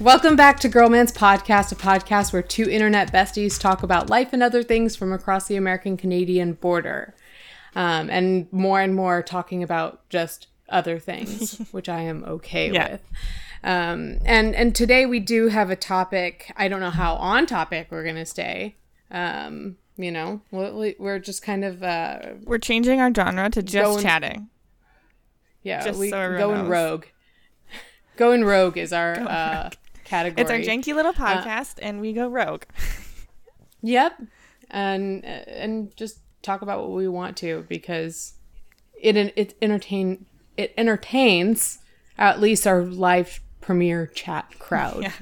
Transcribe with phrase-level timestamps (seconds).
[0.00, 4.32] Welcome back to Girl Man's Podcast, a podcast where two internet besties talk about life
[4.32, 7.14] and other things from across the American Canadian border.
[7.76, 12.92] Um, and more and more talking about just other things, which I am okay Yeah.
[12.92, 13.02] with.
[13.62, 16.50] Um, and and today we do have a topic.
[16.56, 18.76] I don't know how on topic we're gonna stay.
[19.10, 23.84] Um, you know, we- we're just kind of uh, We're changing our genre to just
[23.84, 24.48] Going- chatting.
[25.62, 26.68] yeah, Just we so going knows.
[26.68, 27.04] rogue.
[28.16, 29.70] Going rogue is our uh,
[30.10, 30.42] category.
[30.42, 32.64] It's our janky little podcast, and we go rogue.
[33.82, 34.24] Yep,
[34.70, 38.34] and and just talk about what we want to because
[39.00, 40.26] it it entertain
[40.58, 41.78] it entertains
[42.18, 45.12] at least our live premiere chat crowd Yeah.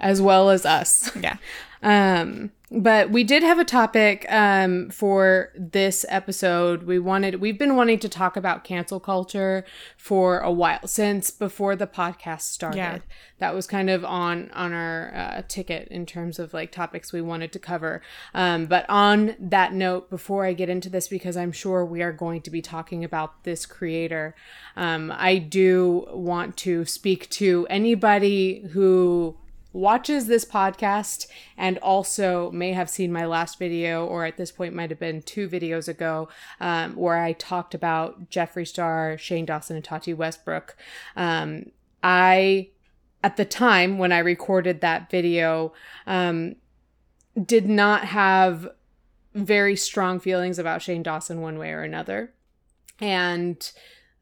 [0.00, 1.14] as well as us.
[1.14, 1.36] Yeah.
[1.82, 6.82] Um, but we did have a topic um, for this episode.
[6.82, 9.64] We wanted, we've been wanting to talk about cancel culture
[9.96, 12.76] for a while since before the podcast started.
[12.76, 12.98] Yeah.
[13.38, 17.22] That was kind of on on our uh, ticket in terms of like topics we
[17.22, 18.02] wanted to cover.
[18.34, 22.12] Um, but on that note, before I get into this, because I'm sure we are
[22.12, 24.34] going to be talking about this creator,
[24.76, 29.36] um, I do want to speak to anybody who
[29.72, 34.74] watches this podcast and also may have seen my last video or at this point
[34.74, 36.28] might have been two videos ago
[36.60, 40.76] um, where i talked about jeffree star shane dawson and tati westbrook.
[41.16, 41.66] Um,
[42.02, 42.68] i
[43.22, 45.72] at the time when i recorded that video
[46.06, 46.56] um,
[47.44, 48.68] did not have
[49.34, 52.32] very strong feelings about shane dawson one way or another.
[53.00, 53.70] And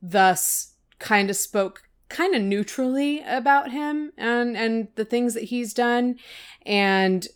[0.02, 5.74] thus kind of spoke kind of neutrally about him and and the things that he's
[5.74, 6.16] done.
[6.64, 7.26] And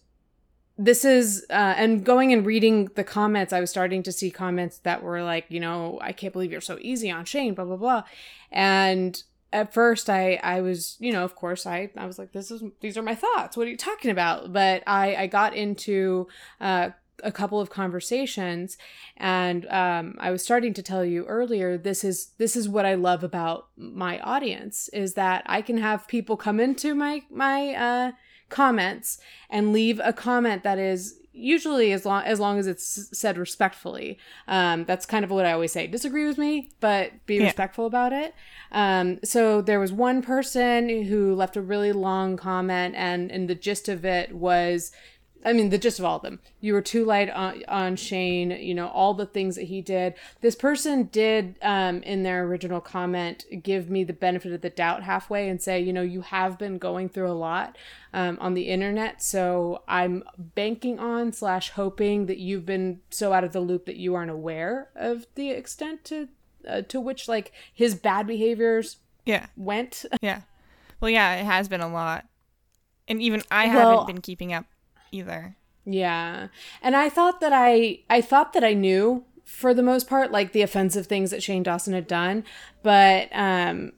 [0.80, 4.78] this is uh, and going and reading the comments i was starting to see comments
[4.78, 7.76] that were like you know i can't believe you're so easy on shane blah blah
[7.76, 8.02] blah.
[8.50, 12.50] And at first i i was you know of course i i was like this
[12.50, 13.56] is these are my thoughts.
[13.56, 14.52] What are you talking about?
[14.52, 16.28] But i i got into
[16.60, 16.90] uh
[17.24, 18.76] a couple of conversations
[19.16, 22.94] and um, i was starting to tell you earlier this is this is what i
[22.94, 28.12] love about my audience is that i can have people come into my my uh,
[28.48, 33.38] comments and leave a comment that is usually as long as long as it's said
[33.38, 37.44] respectfully um, that's kind of what i always say disagree with me but be Yeah.
[37.44, 38.34] respectful about it
[38.72, 43.54] um, so there was one person who left a really long comment and and the
[43.54, 44.90] gist of it was
[45.42, 46.38] I mean, the gist of all of them.
[46.60, 50.14] You were too light on, on Shane, you know, all the things that he did.
[50.42, 55.02] This person did, um, in their original comment, give me the benefit of the doubt
[55.02, 57.78] halfway and say, you know, you have been going through a lot
[58.12, 59.22] um, on the internet.
[59.22, 63.96] So I'm banking on slash hoping that you've been so out of the loop that
[63.96, 66.28] you aren't aware of the extent to,
[66.68, 69.46] uh, to which, like, his bad behaviors Yeah.
[69.56, 70.04] went.
[70.20, 70.42] Yeah.
[71.00, 72.26] Well, yeah, it has been a lot.
[73.08, 74.66] And even I Well- haven't been keeping up
[75.12, 75.56] either.
[75.84, 76.48] Yeah.
[76.82, 80.52] And I thought that I I thought that I knew for the most part like
[80.52, 82.44] the offensive things that Shane Dawson had done,
[82.82, 83.92] but um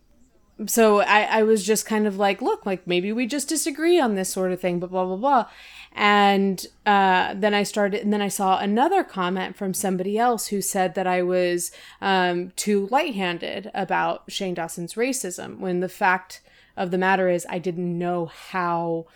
[0.66, 4.14] so I I was just kind of like, look, like maybe we just disagree on
[4.14, 5.46] this sort of thing, but blah blah blah.
[5.94, 10.62] And uh, then I started, and then I saw another comment from somebody else who
[10.62, 11.70] said that I was
[12.00, 15.58] um, too light-handed about Shane Dawson's racism.
[15.58, 16.40] When the fact
[16.78, 19.06] of the matter is, I didn't know how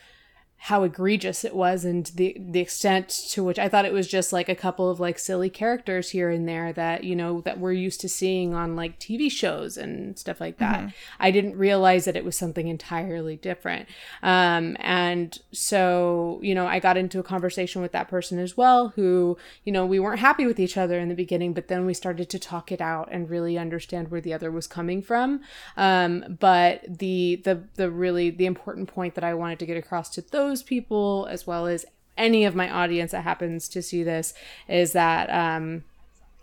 [0.58, 4.32] how egregious it was and the the extent to which I thought it was just
[4.32, 7.72] like a couple of like silly characters here and there that you know that we're
[7.72, 10.92] used to seeing on like TV shows and stuff like that.
[11.20, 13.88] I didn't realize that it was something entirely different.
[14.22, 18.88] Um and so, you know, I got into a conversation with that person as well
[18.88, 21.94] who, you know, we weren't happy with each other in the beginning, but then we
[21.94, 25.42] started to talk it out and really understand where the other was coming from.
[25.76, 30.08] Um but the the the really the important point that I wanted to get across
[30.10, 31.84] to those people as well as
[32.16, 34.34] any of my audience that happens to see this
[34.68, 35.84] is that um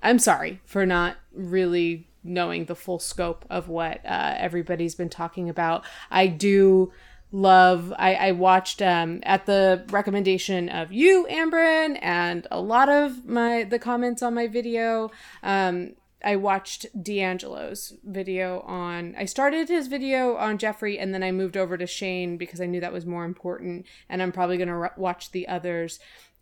[0.01, 5.50] I'm sorry for not really knowing the full scope of what uh, everybody's been talking
[5.50, 5.83] about.
[6.12, 6.92] I do
[7.31, 13.25] love I, I watched um at the recommendation of you Ambrin and a lot of
[13.25, 15.09] my the comments on my video
[15.42, 15.94] um
[16.24, 21.58] I watched D'Angelo's video on I started his video on Jeffree and then I moved
[21.58, 24.75] over to Shane because I knew that was more important and I'm probably going to
[24.75, 26.00] re- watch the others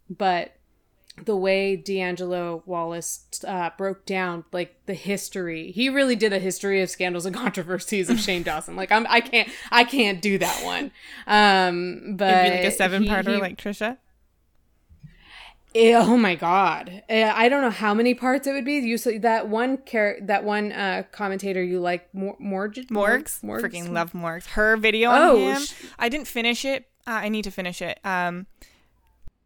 [0.09, 0.55] but
[1.25, 5.71] the way D'Angelo Wallace uh, broke down like the history.
[5.71, 8.75] He really did a history of scandals and controversies of Shane Dawson.
[8.75, 10.91] Like I'm, I can't, I can't do that one.
[11.27, 13.97] Um, but It'd be like a seven parter like Trisha.
[15.73, 17.01] Eh, oh my god!
[17.07, 18.73] Eh, I don't know how many parts it would be.
[18.79, 23.61] You said that one char- that one uh, commentator you like, Mor- Morg- Morgs, Morgs?
[23.61, 24.47] freaking love Morgs.
[24.47, 25.61] Her video Oh, on him.
[25.61, 26.87] sh- I didn't finish it.
[27.07, 27.99] Uh, I need to finish it.
[28.03, 28.47] Um,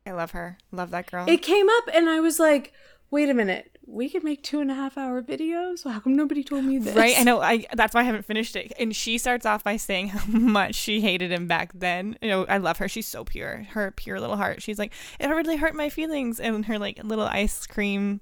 [0.07, 0.57] I love her.
[0.71, 1.25] Love that girl.
[1.29, 2.73] It came up, and I was like,
[3.11, 5.89] "Wait a minute, we could make two and a half hour videos.
[5.89, 7.41] How come nobody told me this?" Right, I know.
[7.41, 8.73] I that's why I haven't finished it.
[8.79, 12.17] And she starts off by saying how much she hated him back then.
[12.21, 12.87] You know, I love her.
[12.87, 13.67] She's so pure.
[13.71, 14.61] Her pure little heart.
[14.61, 18.21] She's like, it really hurt my feelings, and her like little ice cream,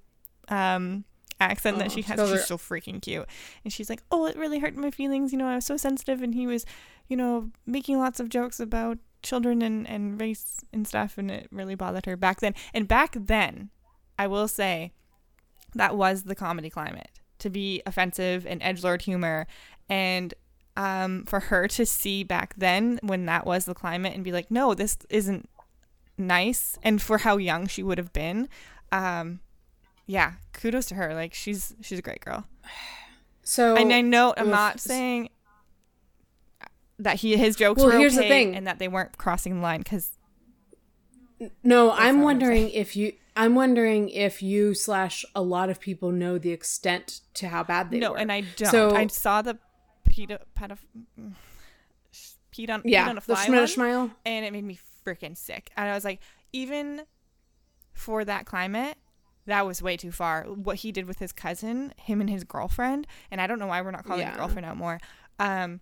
[0.50, 1.06] um,
[1.40, 2.30] accent that Oh, she has.
[2.30, 3.28] She's so freaking cute.
[3.64, 5.32] And she's like, oh, it really hurt my feelings.
[5.32, 6.66] You know, I was so sensitive, and he was,
[7.08, 11.48] you know, making lots of jokes about children and and race and stuff, and it
[11.52, 12.54] really bothered her back then.
[12.74, 13.70] And back then,
[14.20, 14.92] I will say
[15.76, 17.10] that was the comedy climate
[17.40, 19.48] to be offensive and edge lord humor.
[19.90, 20.34] And
[20.76, 24.50] um, for her to see back then when that was the climate and be like
[24.50, 25.50] no this isn't
[26.18, 26.78] nice.
[26.84, 28.48] And for how young she would have been
[28.92, 29.40] um,
[30.08, 31.14] yeah kudos to her.
[31.14, 32.46] Like she's she's a great girl.
[33.46, 35.28] So and i know i'm not saying
[36.98, 38.56] that he his jokes Well, were here's the okay thing.
[38.56, 40.12] and that they weren't crossing the line because
[41.62, 43.12] No, That's I'm not what I'm wondering if you.
[43.36, 47.90] I'm wondering if you slash a lot of people know the extent to how bad
[47.92, 48.18] they no were.
[48.18, 49.58] and i don't So- i saw the
[50.10, 50.78] pedo pedo
[52.52, 53.68] peed on, yeah, peed on a the fly smile one.
[53.68, 54.12] smile.
[54.26, 55.72] and it made me freaking sick.
[55.76, 56.20] And I was like,
[56.54, 57.02] even
[57.94, 58.96] for that climate,
[59.48, 60.44] that was way too far.
[60.44, 63.82] What he did with his cousin, him and his girlfriend, and I don't know why
[63.82, 64.36] we're not calling Yeah.
[64.36, 65.00] girlfriend out more.
[65.40, 65.82] Um,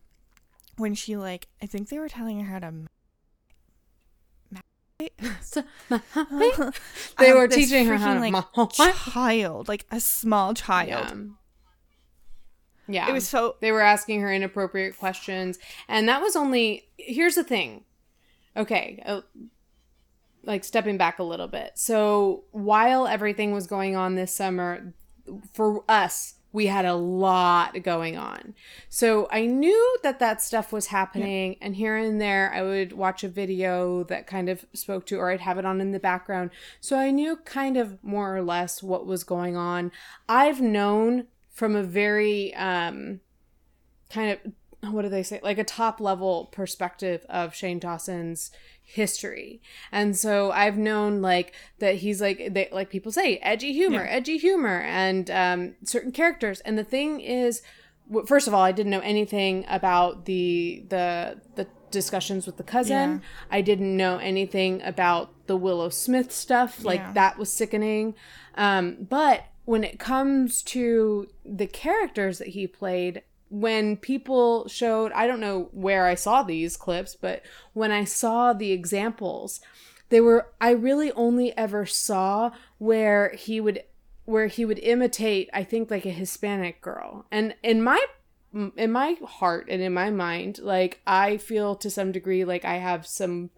[0.78, 2.74] when she like, I think they were telling her how to.
[7.20, 10.88] They were teaching her how to like child, like a small child.
[10.88, 11.14] Yeah.
[12.88, 13.10] Yeah.
[13.10, 16.90] It was so They were asking her inappropriate questions, and that was only.
[16.98, 17.86] Here's the thing.
[18.58, 19.22] Okay, uh,
[20.44, 21.74] like stepping back a little bit.
[21.76, 24.94] So while everything was going on this summer,
[25.54, 28.54] for us, we had a lot going on.
[28.90, 33.24] So I knew that that stuff was happening, and here and there, I would watch
[33.24, 36.52] a video that kind of spoke to, or I'd have it on in the background.
[36.80, 39.92] So I knew kind of more or less what was going on.
[40.28, 43.22] I've known from a very um,
[44.10, 48.52] kind of what do they say like a top level perspective of Shane Dawson's
[48.94, 49.62] history.
[49.92, 54.12] And so I've known like that he's like they like people say edgy humor, Yeah.
[54.18, 56.60] edgy humor and um certain characters.
[56.62, 57.62] And the thing is
[58.26, 63.22] first of all, I didn't know anything about the the the discussions with the cousin.
[63.50, 66.84] I didn't know anything about the Willow Smith stuff.
[66.84, 67.14] Like Yeah.
[67.14, 68.16] that was sickening.
[68.56, 73.22] Um but when it comes to the characters that he played,
[73.52, 77.44] when people showed, I don't know where I saw these clips, but
[77.74, 79.60] when I saw the examples,
[80.08, 83.84] they were, I really only ever saw where he would,
[84.24, 87.26] where he would imitate, I think like a Hispanic girl.
[87.30, 88.04] And in my,
[88.54, 92.76] in my heart and in my mind, like I feel to some degree like I
[92.76, 93.50] have some,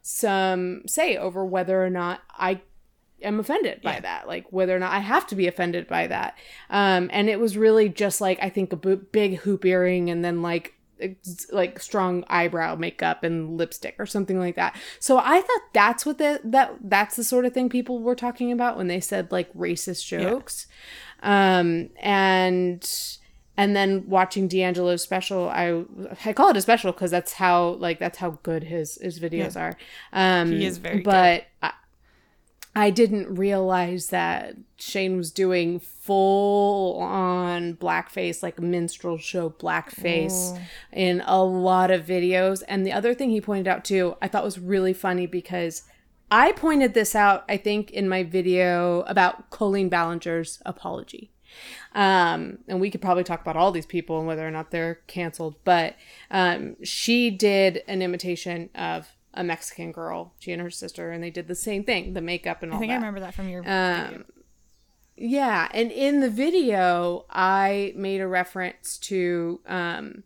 [0.00, 2.62] some say over whether or not I
[3.22, 4.00] am offended by Yeah.
[4.00, 6.36] that like whether or not i have to be offended by that.
[6.70, 10.24] Um and it was really just like i think a b- big hoop earring and
[10.24, 10.74] then like
[11.50, 14.76] like strong eyebrow makeup and lipstick or something like that.
[15.00, 18.52] So i thought that's what the that that's the sort of thing people were talking
[18.52, 20.66] about when they said like racist jokes.
[21.22, 22.88] Um and
[23.56, 25.84] and then watching D'Angelo's special, I
[26.24, 29.60] I call it a special because that's how like that's how good his his videos
[29.60, 29.76] are.
[30.12, 31.72] Um, He is very but I,
[32.74, 40.58] I didn't realize that Shane was doing full on blackface, like minstrel show blackface,
[40.90, 42.62] in a lot of videos.
[42.66, 45.82] And the other thing he pointed out too, I thought was really funny because
[46.30, 51.30] I pointed this out, I think, in my video about Colleen Ballinger's apology.
[51.94, 55.00] Um, and we could probably talk about all these people and whether or not they're
[55.06, 55.96] canceled, but
[56.30, 61.30] um, she did an imitation of a Mexican girl, she and her sister, and they
[61.30, 62.94] did the same thing, the makeup and all I think that.
[62.94, 64.16] I remember that from your video.
[64.16, 64.24] Um,
[65.16, 70.24] yeah, and in the video, I made a reference to um,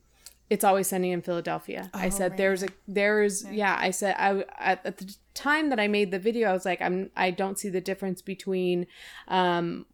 [0.48, 4.14] "It's Always Sunny in Philadelphia." I Oh, said, right, "There's a there's yeah." I said
[4.18, 7.30] I at, at the time that I made the video, I was like, "I'm I
[7.30, 8.86] don't see the difference between."
[9.28, 9.86] Um,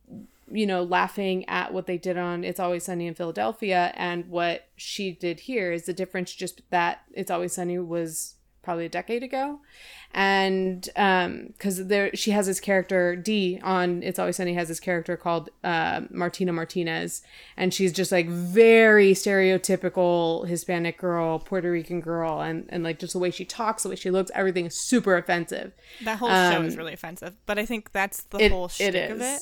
[0.51, 4.67] you know, laughing at what they did on It's Always Sunny in Philadelphia and what
[4.77, 9.23] she did here is the difference just that It's Always Sunny was probably a decade
[9.23, 9.61] ago,
[10.15, 14.81] and um, because there she has this character D on It's Always Sunny has this
[14.81, 17.23] character called uh, Martina Martinez,
[17.57, 23.13] and she's just like very stereotypical Hispanic girl, Puerto Rican girl, and and like just
[23.13, 25.73] the way she talks, the way she looks, everything is super offensive.
[26.05, 29.21] That whole show is really offensive, but I think that's the It- whole it of
[29.21, 29.41] it.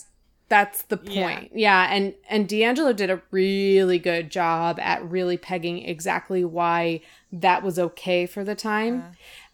[0.49, 1.23] That's the Yeah.
[1.39, 1.53] point.
[1.55, 1.89] Yeah.
[1.95, 7.79] and and D'Angelo did a really good job at really pegging exactly why that was
[7.79, 9.05] okay for the time.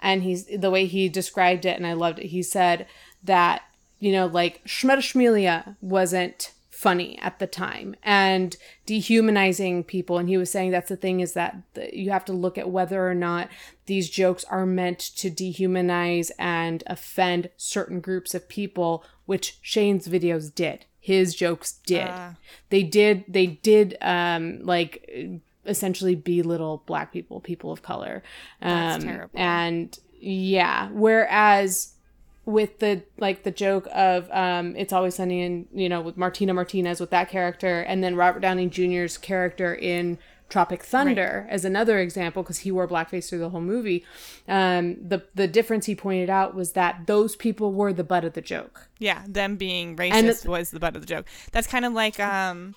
[0.01, 2.27] And he's the way he described it, and I loved it.
[2.27, 2.87] He said
[3.25, 3.63] that
[3.99, 8.55] you know, like Schmelia wasn't funny at the time and
[8.85, 11.57] dehumanizing people and he was saying that's the thing is that
[11.95, 13.49] you have to look at whether or not
[13.87, 20.55] these jokes are meant to dehumanize and offend certain groups of people which Shane's videos
[20.55, 22.35] did his jokes did Ah.
[22.69, 28.23] they did they did um like essentially belittle black people people of color
[28.63, 29.39] um That's terrible.
[29.39, 31.93] and yeah whereas
[32.45, 36.55] with the like the joke of um it's always sunny and you know with martina
[36.55, 40.17] martinez with that character and then robert downey jr's character in
[40.49, 44.05] tropic thunder as another example because he wore blackface through the whole movie
[44.47, 48.35] um the the difference he pointed out was that those people were the butt of
[48.35, 51.27] the joke Yeah, them being racist it- was the butt of the joke.
[51.51, 52.77] That's kind of like um,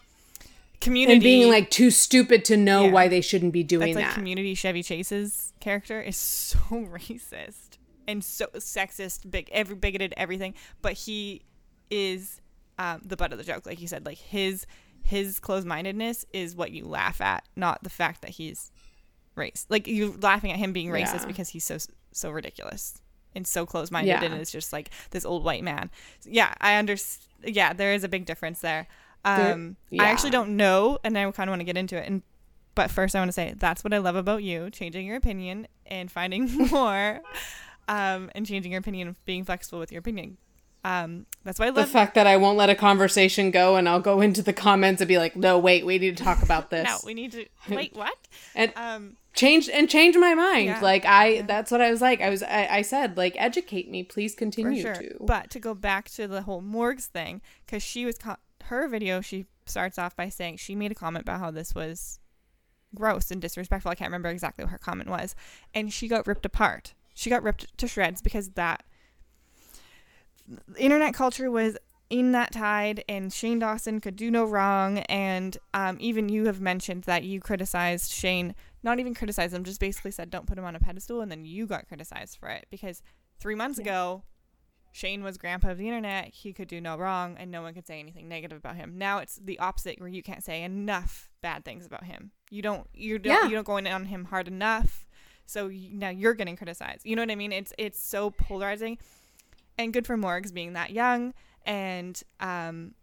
[0.81, 2.91] community and being like too stupid to know Yeah.
[2.91, 7.77] why they shouldn't be doing That's like that Community Chevy Chase's character is so racist
[8.07, 10.53] and so sexist, big, every bigoted, everything.
[10.81, 11.43] But he
[11.91, 12.41] is
[12.77, 14.05] um, the butt of the joke, like you said.
[14.05, 14.65] Like his
[15.03, 18.71] his closed mindedness is what you laugh at, not the fact that he's
[19.35, 19.65] race.
[19.69, 21.25] Like you're laughing at him being racist Yeah.
[21.25, 21.77] because he's so
[22.11, 22.99] so ridiculous
[23.35, 24.23] and so closed minded, Yeah.
[24.23, 25.89] and it's just like this old white man.
[26.25, 27.25] Yeah, I understand.
[27.55, 28.87] Yeah, there is a big difference there.
[29.25, 32.07] Um, I actually don't know, and I kind of want to get into it.
[32.07, 32.23] And
[32.75, 35.67] but first, I want to say that's what I love about you: changing your opinion
[35.85, 37.21] and finding more,
[37.87, 40.37] um, and changing your opinion, being flexible with your opinion.
[40.85, 43.89] Um, that's why I love the fact that I won't let a conversation go and
[43.89, 46.69] I'll go into the comments and be like, no, wait, we need to talk about
[46.69, 46.85] this.
[46.85, 47.93] no, we need to wait.
[47.93, 48.15] What?
[48.55, 50.67] and Um, change and change my mind.
[50.67, 50.79] Yeah.
[50.79, 52.21] Like I that's what I was like.
[52.21, 54.95] I was I, I said, like, educate me, please continue sure.
[54.95, 55.17] to.
[55.19, 58.37] But to go back to the whole Morgs thing, because she was co-
[58.69, 62.19] her video, she starts off by saying she made a comment about how this was
[62.95, 63.91] gross and disrespectful.
[63.91, 65.35] I can't remember exactly what her comment was,
[65.73, 66.93] and she got ripped apart.
[67.13, 68.83] She got ripped to shreds because that
[70.77, 71.77] internet culture was
[72.09, 74.99] in that tide, and Shane Dawson could do no wrong.
[74.99, 79.79] And um, even you have mentioned that you criticized Shane, not even criticized him, just
[79.79, 82.65] basically said don't put him on a pedestal, and then you got criticized for it
[82.69, 83.01] because
[83.39, 84.23] three months ago
[84.91, 86.29] Shane was grandpa of the internet.
[86.33, 88.97] He could do no wrong, and no one could say anything negative about him.
[88.97, 92.31] Now it's the opposite, where you can't say enough bad things about him.
[92.49, 93.43] You don't, you don't, Yeah.
[93.47, 95.05] you don't go in on him hard enough.
[95.45, 97.05] So you, now you're getting criticized.
[97.05, 97.51] You know what I mean?
[97.51, 98.97] It's it's so polarizing,
[99.77, 101.33] and good for Morgs being that young,
[101.65, 102.93] and um,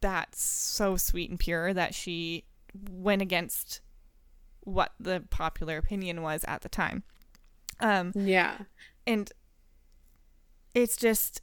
[0.00, 2.44] that's so sweet and pure that she
[2.90, 3.80] went against
[4.60, 7.02] what the popular opinion was at the time.
[7.80, 8.58] Um, yeah.
[9.06, 9.30] and
[10.76, 11.40] it's just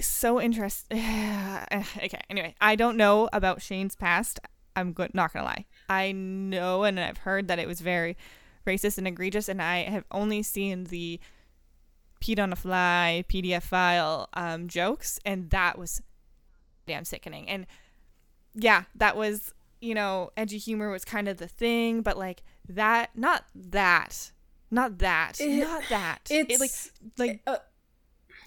[0.00, 0.98] so interesting.
[0.98, 4.40] okay, anyway, I don't know about Shane's past.
[4.74, 5.66] I'm good, not gonna lie.
[5.88, 8.16] I know and I've heard that it was very
[8.66, 11.20] racist and egregious, and I have only seen the
[12.20, 16.02] Pete on a fly PDF file um, jokes, and that was
[16.86, 17.48] damn sickening.
[17.48, 17.66] And
[18.54, 23.10] yeah, that was you know edgy humor was kind of the thing, but like that,
[23.14, 24.32] not that,
[24.70, 26.20] not that, It- not that.
[26.30, 26.70] It's It, like
[27.18, 27.58] like uh,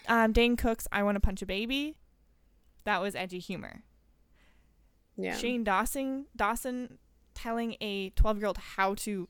[0.10, 1.96] um, Dane Cook's "I Want to Punch a Baby."
[2.84, 3.84] That was edgy humor.
[5.16, 5.36] yeah.
[5.38, 6.98] Shane Dawson Dawson
[7.36, 9.28] telling a twelve year old how to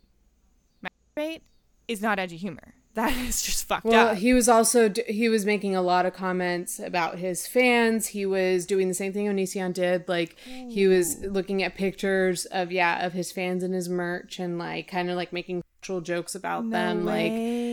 [0.84, 1.42] masturbate
[1.88, 2.74] is not edgy humor.
[2.96, 4.18] That is just fucked Well, up.
[4.18, 8.08] he was also he was making a lot of comments about his fans.
[8.08, 10.10] He was doing the same thing Onision did.
[10.10, 14.58] Like he was looking at pictures of yeah of his fans and his merch and
[14.58, 17.06] like kind of like making jokes about them.
[17.06, 17.69] Like way.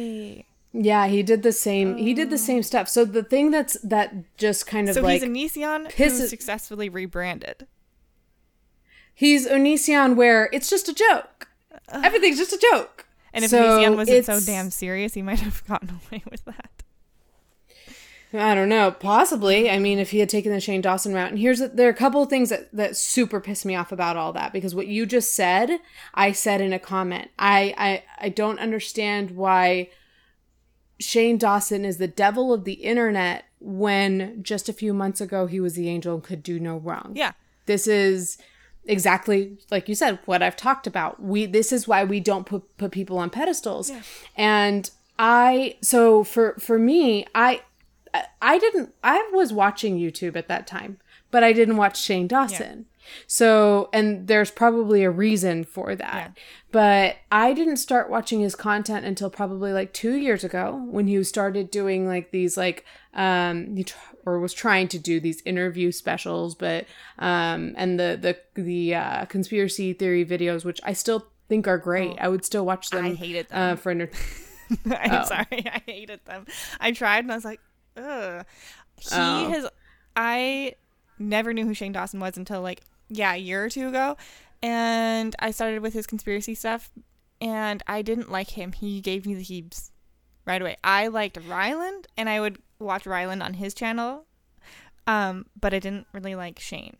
[0.78, 1.97] Yeah, he did the same.
[1.97, 2.38] He did the oh.
[2.38, 2.88] same stuff.
[2.88, 6.88] So the thing that's that just kind of so like he's a Onision who successfully
[6.88, 7.66] rebranded.
[9.14, 11.49] he's Onision where it's just a joke.
[11.92, 13.06] Everything's just a joke.
[13.33, 16.71] And if So Onision wasn't so damn serious, he might have gotten away with that.
[18.35, 18.90] I don't know.
[18.90, 19.71] Possibly.
[19.71, 21.95] I mean, if he had taken the Shane Dawson route, and here's there are a
[21.95, 25.06] couple of things that that super piss me off about all that because what you
[25.06, 25.78] just said,
[26.12, 27.30] I said in a comment.
[27.38, 29.88] I I I don't understand why
[30.99, 35.61] Shane Dawson is the devil of the internet when just a few months ago he
[35.61, 37.12] was the angel and could do no wrong.
[37.15, 37.33] Yeah.
[37.67, 38.38] This is
[38.88, 41.23] exactly like you said what I've talked about.
[41.23, 43.91] We this is why we don't put put people on pedestals.
[44.37, 47.62] And I so for for me, I
[48.41, 50.99] I didn't I was watching YouTube at that time,
[51.31, 52.87] but I didn't watch Shane Dawson.
[53.27, 56.15] So, and there's probably a reason for that.
[56.37, 56.43] Yeah.
[56.73, 61.23] But I didn't start watching his content until probably like 2 years ago when he
[61.25, 62.85] started doing like these like
[63.15, 63.97] um he tr-
[64.27, 66.85] or was trying to do these interview specials, but
[67.19, 72.17] um and the the the uh, conspiracy theory videos which I still think are great.
[72.21, 73.77] I would still watch them I hated uh, them.
[73.79, 74.11] for enter-
[74.87, 75.25] I'm Oh.
[75.25, 76.45] sorry, I hated them.
[76.81, 77.61] I tried and I was like,
[77.97, 78.45] ugh.
[78.99, 79.49] He Oh.
[79.51, 79.67] has.
[80.17, 80.75] I
[81.19, 84.17] never knew who Shane Dawson was until like yeah a year or two ago,
[84.63, 86.91] and I started with his conspiracy stuff,
[87.41, 88.73] and I didn't like him.
[88.73, 89.91] He gave me the heaves
[90.45, 90.77] right away.
[90.83, 94.25] I liked Ryland, and I would watch Ryland on his channel,
[95.07, 96.97] um, but I didn't really like Shane.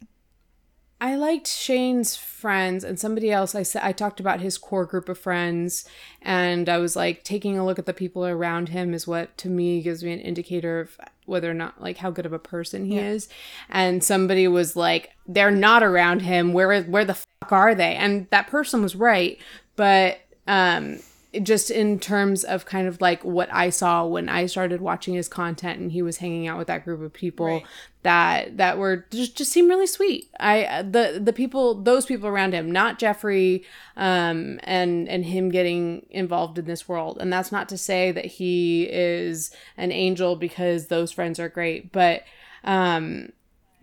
[1.01, 3.55] I liked Shane's friends and somebody else.
[3.55, 5.85] I said I talked about his core group of friends,
[6.23, 9.49] and I was like taking a look at the people around him is what to
[9.51, 12.87] me gives me an indicator of whether or not like how good of a person
[12.87, 13.09] he Yeah.
[13.11, 13.29] is.
[13.69, 16.55] And somebody was like, "They're not around him.
[16.55, 19.39] Where where the fuck are they?" And that person was right,
[19.77, 21.01] but um,
[21.43, 25.29] just in terms of kind of like what I saw when I started watching his
[25.29, 27.67] content and he was hanging out with that group of people Right.
[28.03, 30.29] that that were just just seemed really sweet.
[30.41, 33.65] I the the people those people around him, not Jeffree,
[33.97, 37.19] um, and and him getting involved in this world.
[37.21, 41.93] And that's not to say that he is an angel because those friends are great,
[41.93, 42.23] but
[42.65, 43.33] um,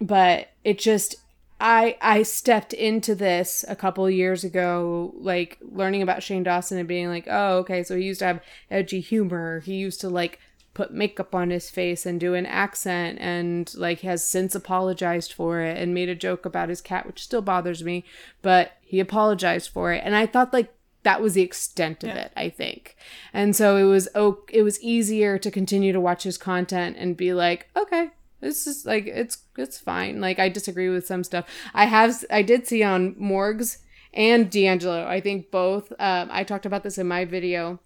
[0.01, 1.15] but it just
[1.59, 6.87] I I stepped into this a couple years ago, like learning about Shane Dawson and
[6.87, 9.61] being like, oh, okay, so he used to have edgy humor.
[9.61, 10.39] He used to like
[10.73, 15.61] put makeup on his face and do an accent and like has since apologized for
[15.61, 18.03] it and made a joke about his cat, which still bothers me,
[18.41, 20.01] but he apologized for it.
[20.03, 22.23] And I thought like that was the extent of Yeah.
[22.25, 22.95] it, I think.
[23.33, 27.15] And so it was oh, it was easier to continue to watch his content and
[27.15, 28.09] be like, okay,
[28.43, 30.19] this is like it's it's fine.
[30.19, 31.45] Like I disagree with some stuff.
[31.73, 33.77] I have I did see on Morgs
[34.13, 35.07] and D'Angelo.
[35.07, 35.91] I think both.
[35.97, 37.79] Um, I talked about this in my video.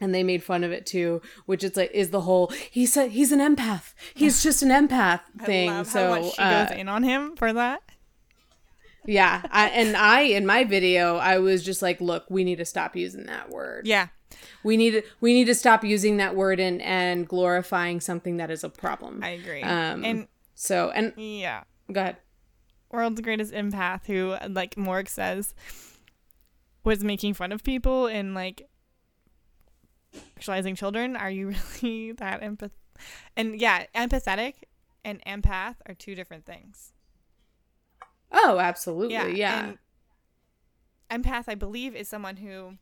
[0.00, 3.10] And they made fun of it too, which is like is the whole he said
[3.10, 3.94] he's an empath.
[4.14, 5.70] He's just an empath thing.
[5.70, 7.82] I love so how much she uh, goes in on him for that.
[9.04, 12.64] yeah, I, and I in my video I was just like, look, we need to
[12.64, 13.88] stop using that word.
[13.88, 14.06] Yeah,
[14.64, 18.50] We need to we need to stop using that word and and glorifying something that
[18.50, 19.20] is a problem.
[19.22, 19.62] I agree.
[19.62, 22.16] Um, and so and yeah, go ahead.
[22.90, 25.54] world's greatest empath who like morg says
[26.84, 28.68] was making fun of people and like
[30.40, 31.48] sexualizing children are you
[31.82, 32.70] really that empath
[33.36, 34.54] and yeah empathetic
[35.04, 36.92] and empath are two different things
[38.32, 39.14] Oh, absolutely.
[39.14, 39.26] Yeah.
[39.26, 39.72] yeah
[41.10, 42.74] empath i believe is someone who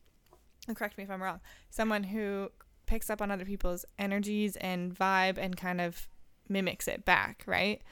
[0.67, 2.51] and correct me if i'm wrong someone who
[2.87, 6.09] picks up on other people's energies and vibe and kind of
[6.49, 7.83] mimics it back right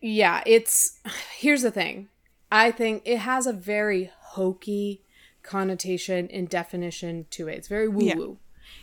[0.00, 1.00] Yeah, it's
[1.38, 2.08] here's the thing.
[2.52, 5.02] I think it has a very hokey
[5.42, 7.56] connotation and definition to it.
[7.56, 8.38] It's very woo woo.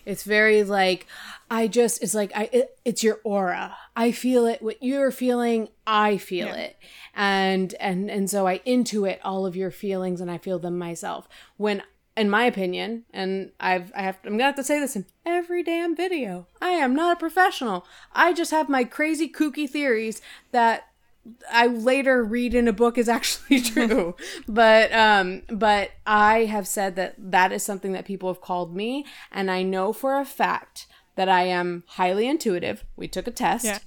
[0.06, 1.08] It's very like
[1.50, 3.78] I just it's like I it, it's your aura.
[3.96, 6.56] I feel it what you're feeling, I feel Yeah.
[6.56, 6.78] it.
[7.16, 11.28] And and and so I intuit all of your feelings and I feel them myself.
[11.58, 11.82] When
[12.18, 15.64] in my opinion, and I've I have I'm gonna have to say this in every
[15.64, 16.48] damn video.
[16.62, 17.86] I am not a professional.
[18.14, 20.88] I just have my crazy kooky theories that
[21.52, 24.16] I later read in a book is actually true.
[24.48, 29.06] but um but I have said that that is something that people have called me
[29.32, 32.84] and I know for a fact that I am highly intuitive.
[32.96, 33.66] We took a test.
[33.66, 33.80] Yeah.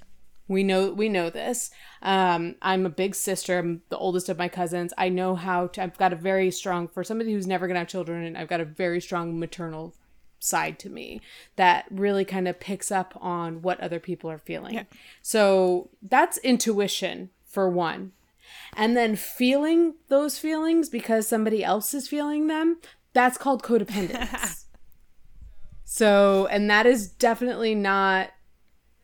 [0.49, 1.69] We know we know this.
[2.01, 3.59] Um, I'm a big sister.
[3.59, 4.93] I'm the oldest of my cousins.
[4.97, 5.83] I know how to.
[5.83, 8.59] I've got a very strong for somebody who's never gonna have children, and I've got
[8.59, 9.93] a very strong maternal
[10.39, 11.21] side to me
[11.55, 14.73] that really kind of picks up on what other people are feeling.
[14.73, 14.83] Yeah.
[15.21, 18.13] So that's intuition for one.
[18.75, 22.77] And then feeling those feelings because somebody else is feeling them,
[23.13, 24.65] that's called codependence.
[25.83, 28.31] so, and that is definitely not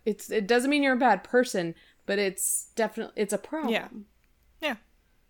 [0.06, 3.74] it's it doesn't mean you're a bad person, but it's definitely it's a problem.
[3.74, 3.88] Yeah.
[4.62, 4.76] yeah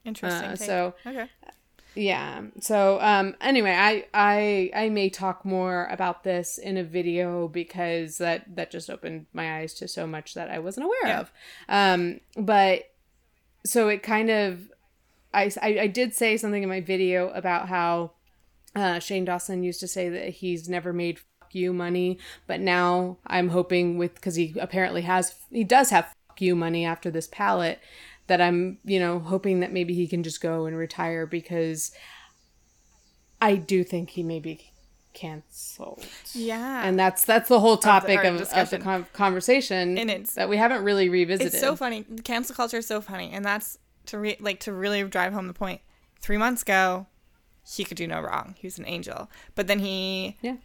[0.04, 1.30] interesting Uh, so okay
[1.98, 2.42] yeah.
[2.60, 8.18] So um anyway, I I I may talk more about this in a video because
[8.18, 11.20] that that just opened my eyes to so much that I wasn't aware Yeah.
[11.22, 11.32] of.
[11.70, 12.92] Um but
[13.66, 14.70] so it kind of
[15.34, 18.12] I, I I did say something in my video about how
[18.76, 21.20] uh, Shane Dawson used to say that he's never made
[21.56, 26.42] you money, but now I'm hoping with because he apparently has he does have fuck
[26.42, 27.80] you money after this palette
[28.28, 31.92] that I'm you know hoping that maybe he can just go and retire because
[33.42, 34.72] I do think he maybe
[35.14, 36.06] canceled.
[36.34, 36.84] Yeah.
[36.86, 40.50] And that's that's the whole topic our of, of, the con- conversation And it's- that
[40.50, 41.54] we haven't really revisited.
[41.54, 42.06] It's so funny.
[42.24, 45.54] Cancel culture is so funny, and that's to re- like to really drive home the
[45.54, 45.82] point.
[46.22, 47.08] Three months ago,
[47.68, 48.56] he could do no wrong.
[48.60, 50.58] He was an angel, but then he Yeah.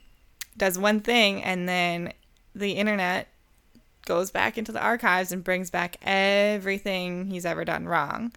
[0.57, 2.13] Does one thing, and then
[2.55, 3.29] the internet
[4.07, 8.33] goes back into the archives and brings back everything he's ever done wrong,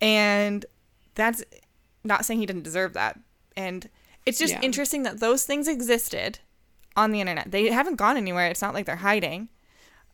[0.00, 0.64] and
[1.14, 1.42] that's
[2.02, 3.18] not saying he didn't deserve that.
[3.56, 3.88] And
[4.26, 4.60] it's just Yeah.
[4.62, 6.40] interesting that those things existed
[6.96, 7.50] on the internet.
[7.50, 8.48] They haven't gone anywhere.
[8.48, 9.48] It's not like they're hiding.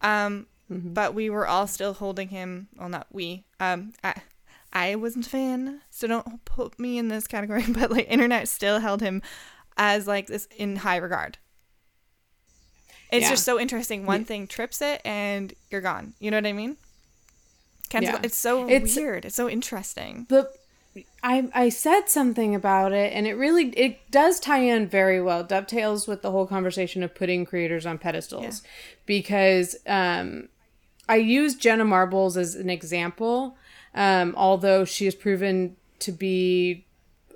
[0.02, 2.68] Um, but we were all still holding him.
[2.76, 3.44] Well, not we.
[3.58, 4.14] Um, I,
[4.72, 7.64] I wasn't a fan, so don't put me in this category.
[7.68, 9.20] But like, internet still held him
[9.76, 11.38] as like this in high regard.
[13.12, 13.30] It's Yeah.
[13.30, 14.06] just so interesting.
[14.06, 16.14] One thing trips it, and you're gone.
[16.20, 16.76] You know what I mean?
[17.88, 18.14] Cancel.
[18.14, 18.20] Yeah.
[18.22, 19.24] It's so It's- weird.
[19.24, 20.26] It's so interesting.
[20.28, 20.50] the
[21.22, 25.44] I I said something about it and it really it does tie in very well
[25.44, 28.62] dovetails with the whole conversation of putting creators on pedestals
[29.06, 30.48] because um
[31.08, 33.56] I use Jenna Marbles as an example
[33.94, 36.84] um although she has proven to be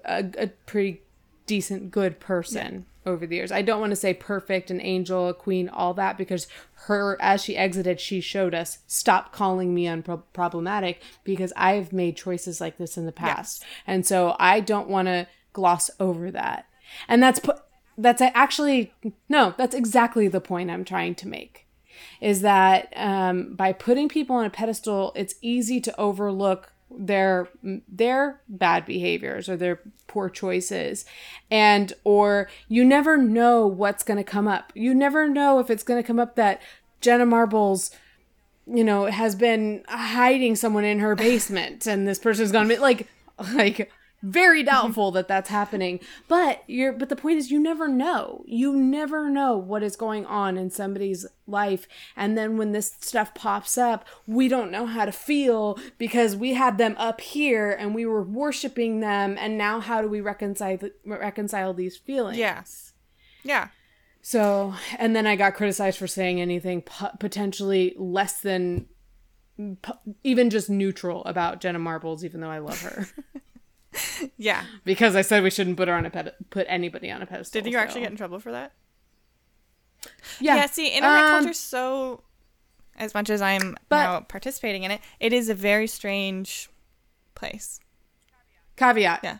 [0.05, 1.03] a, a pretty
[1.47, 3.53] decent good person over the years.
[3.53, 6.47] I don't want to say perfect, an angel, a queen, all that because
[6.87, 12.61] her as she exited, she showed us stop calling me unproblematic because I've made choices
[12.61, 13.63] like this in the past.
[13.87, 16.67] And so I don't want to gloss over that.
[17.09, 17.53] And that's pu-
[17.97, 18.93] that's actually
[19.29, 21.67] no, that's exactly the point I'm trying to make.
[22.21, 27.49] Is that um, by putting people on a pedestal, it's easy to overlook their
[27.89, 31.05] their bad behaviors or their poor choices.
[31.51, 34.73] And or you never know what's going to come up.
[34.75, 36.61] You never know if it's going to come up that
[37.01, 37.91] jenna marbles
[38.67, 43.07] you know has been hiding someone in her basement and this person's gonna be like
[43.53, 43.91] like
[44.25, 44.67] very mm-hmm.
[44.67, 46.01] doubtful that that's happening.
[46.29, 48.45] But you're but the point is you never know.
[48.47, 51.87] You never know what is going on in somebody's life.
[52.17, 56.55] And then when this stuff pops up we don't know how to feel because we
[56.55, 59.37] had them up here and we were worshiping them.
[59.39, 62.39] And now how do we reconcile reconcile these feelings?
[62.39, 62.93] Yes.
[63.45, 63.69] Yeah.
[64.23, 68.87] so, and then I got criticized for saying anything po- potentially less than
[69.83, 73.07] po- even just neutral about Jenna Marbles, even though I love her,
[74.37, 74.65] Yeah.
[74.85, 77.61] because I said we shouldn't put her on a ped- put anybody on a pedestal.
[77.63, 78.73] Did you actually get in trouble for that?
[80.41, 80.57] Yeah.
[80.57, 82.23] Yeah, see, internet Um, culture's so
[82.97, 86.69] as much as I'm But- now participating in it, it is a very strange
[87.35, 87.81] place.
[88.77, 89.21] Caveat.
[89.23, 89.39] Yeah.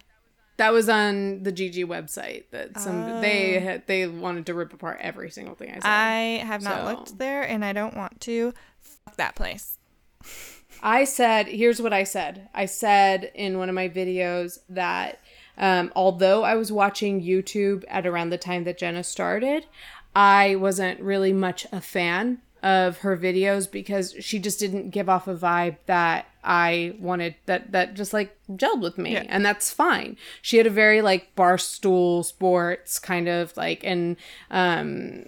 [0.57, 2.45] That was on the GG website.
[2.53, 3.61] That some they Oh.
[3.61, 5.85] had, they wanted to rip apart every single thing I said.
[5.85, 8.55] I have not So- looked there and I don't want to.
[8.81, 9.79] Fuck that place.
[10.83, 12.49] I said, here's what I said.
[12.55, 15.21] I said in one of my videos that
[15.57, 19.67] um, although I was watching YouTube at around the time that Jenna started,
[20.15, 25.29] I wasn't really much a fan of her videos because she just didn't give off
[25.29, 29.25] a vibe that I wanted that that just like gelled with me Yeah.
[29.29, 30.17] and that's fine.
[30.41, 34.17] She had a very like barstool sports kind of like and
[34.51, 35.27] um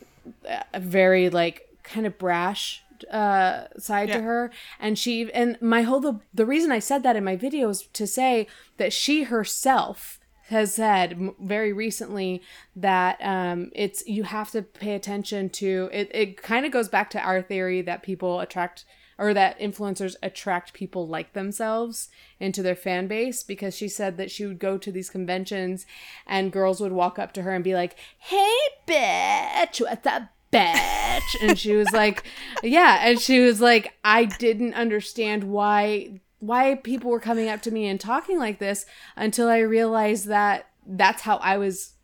[0.72, 4.50] a very like kind of brash uh side to her.
[4.80, 7.82] And she and my whole the, the reason i said that in my video is
[7.82, 12.42] to say that she herself has said very recently
[12.74, 17.10] that um it's you have to pay attention to it it kind of goes back
[17.10, 18.84] to our theory that people attract
[19.18, 24.30] or that influencers attract people like themselves into their fan base because she said that
[24.30, 25.86] she would go to these conventions
[26.26, 28.54] and girls would walk up to her and be like, "Hey,
[28.86, 30.24] bitch, what's up,
[30.58, 32.22] bitch?" and she was like,
[32.62, 37.70] "Yeah," and she was like, "I didn't understand why why people were coming up to
[37.70, 38.84] me and talking like this
[39.16, 41.94] until I realized that that's how I was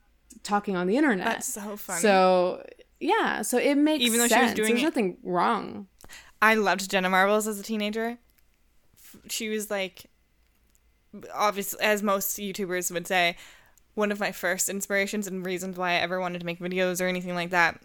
[0.43, 2.01] talking on the internet." That's so funny.
[2.01, 2.67] So
[3.01, 5.88] yeah, so it makes Even though she was doing There's it- nothing wrong.
[6.41, 8.19] I loved Jenna Marbles as a teenager.
[9.29, 10.07] She was like,
[11.33, 13.37] obviously, as most YouTubers would say,
[13.95, 17.07] one of my first inspirations and reasons why I ever wanted to make videos or
[17.07, 17.81] anything like that.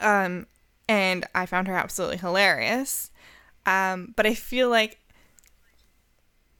[0.00, 0.46] Um,
[0.88, 3.10] and I found her absolutely hilarious.
[3.66, 4.98] Um, but I feel like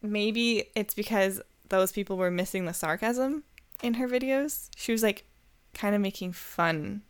[0.02, 3.44] maybe it's because those people were missing the sarcasm
[3.82, 4.68] in her videos.
[4.76, 5.24] She was like
[5.74, 7.02] kind of making fun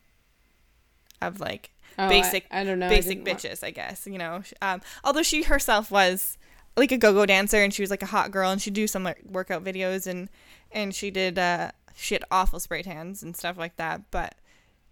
[1.20, 2.88] of like Oh, basic I, don't know.
[2.88, 4.04] Basic wa- bitches, I guess.
[4.06, 6.36] You know, um, although she herself was
[6.76, 9.04] like a go-go dancer and she was like a hot girl and she'd do some
[9.04, 10.28] like workout videos and
[10.72, 14.10] and she did uh she had awful spray tans and stuff like that.
[14.10, 14.34] But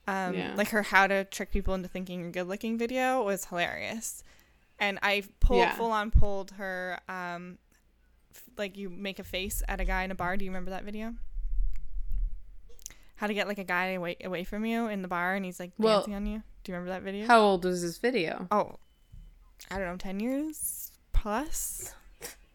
[0.09, 0.55] um, Yeah.
[0.57, 4.23] like her how to trick people into thinking you're good looking video was hilarious.
[4.79, 5.75] And I pulled Yeah.
[5.75, 7.59] full on pulled her um
[8.57, 10.37] like you make a face at a guy in a bar.
[10.37, 11.15] Do you remember that video?
[13.17, 15.61] how to get like a guy away away from you in the bar, and he's
[15.61, 16.43] like Well, dancing on you.
[16.65, 17.27] Do you remember that video?
[17.27, 18.49] How old was this video?
[18.51, 18.77] Oh,
[19.71, 21.95] I don't know, ten years plus.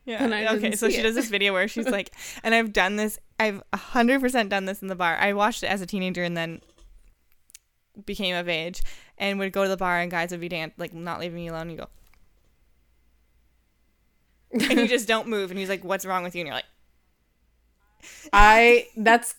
[0.06, 0.24] Yeah.
[0.24, 1.04] And I okay, so she it.
[1.04, 3.20] does this video where she's like, and I've done this.
[3.42, 5.18] I've hundred percent done this in the bar.
[5.18, 6.62] I watched it as a teenager and then
[8.06, 8.82] became of age,
[9.18, 11.48] and would go to the bar and guys would be dan- like not leaving me
[11.48, 11.70] alone.
[11.70, 11.88] You go,
[14.52, 16.66] and you just don't move, and he's like, "What's wrong with you?" And you're like,
[18.34, 19.36] I that's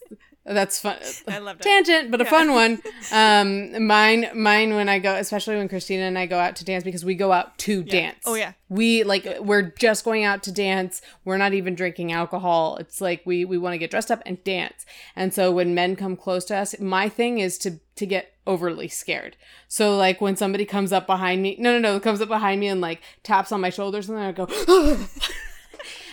[0.54, 0.96] that's fun.
[1.26, 2.82] "I loved it." Tangent, but a fun one.
[3.10, 6.84] Um, mine, mine when I go, especially when Christina and I go out to dance
[6.84, 8.18] because we go out to dance.
[8.26, 8.52] Oh, yeah.
[8.68, 11.00] we like we're just going out to dance.
[11.24, 12.76] We're not even drinking alcohol.
[12.76, 14.84] It's like we we want to get dressed up and dance.
[15.16, 18.88] And so when men come close to us, my thing is to to get overly
[18.88, 19.36] scared.
[19.68, 22.68] So like when somebody comes up behind me, no, no, no, comes up behind me
[22.68, 24.46] and like taps on my shoulders, and then I go.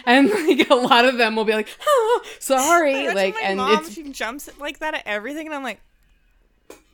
[0.06, 3.80] And like a lot of them will be like, oh, sorry, like, my and mom,
[3.80, 5.82] it's she jumps like that at everything, and I'm like,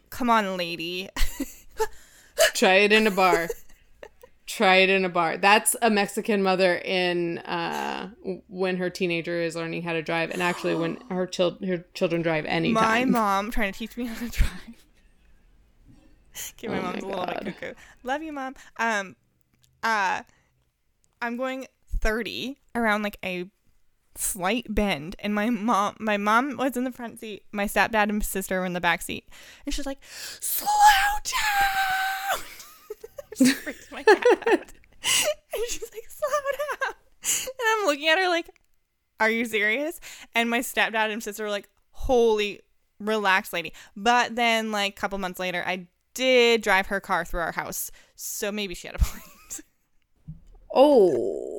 [0.10, 1.10] "Come on, lady."
[2.54, 3.50] Try it in a bar.
[4.47, 5.38] Try it in a bar.
[5.38, 8.10] That's a Mexican mother in uh,
[8.47, 12.21] when her teenager is learning how to drive, and actually when her chil- her children
[12.21, 12.84] drive anytime.
[12.84, 14.52] my mom trying to teach me how to drive.
[16.58, 17.74] Okay, my Oh my mom's a little bit cuckoo.
[18.04, 18.56] Love you, mom.
[18.78, 19.15] Um,
[19.84, 20.21] uh,
[21.21, 21.67] I'm going
[22.02, 23.46] 30 around like a
[24.16, 27.44] slight bend, and my mom, my mom was in the front seat.
[27.52, 29.28] My stepdad and sister were in the back seat,
[29.66, 30.68] and she's like, "Slow
[31.24, 32.44] down."
[33.36, 34.48] she freaked my out.
[34.48, 38.50] and she's like, "Slow down," and I'm looking at her like,
[39.20, 40.00] "Are you serious?"
[40.36, 42.62] And my stepdad and sister were like, "Holy."
[43.00, 43.74] Relax, lady.
[43.98, 47.90] But then, like, a couple months later, I did drive her car through our house.
[48.16, 49.62] So maybe she had a point.
[50.72, 51.51] oh,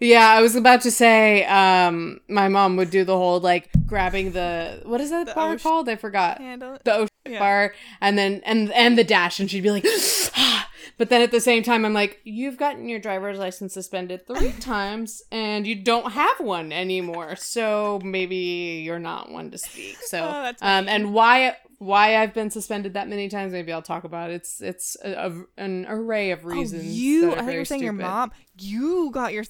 [0.00, 0.28] yeah.
[0.30, 4.80] I was about to say, um, my mom would do the whole like grabbing the
[4.84, 5.88] what is that The bar ocean- called?
[5.88, 6.38] I forgot.
[6.38, 6.78] Handle.
[6.84, 7.38] the ocean Yeah.
[7.40, 9.84] bar and then and and the dash and she'd be like
[10.98, 14.52] but then at the same time i'm like you've gotten your driver's license suspended three
[14.60, 20.20] times and you don't have one anymore so maybe you're not one to speak so
[20.22, 24.30] Oh, um and why why i've been suspended that many times maybe i'll talk about
[24.30, 24.34] it.
[24.34, 27.26] it's it's a, a- an array of reasons Oh, you.
[27.26, 28.30] I thought you very were saying your mom.
[28.58, 29.44] You got your.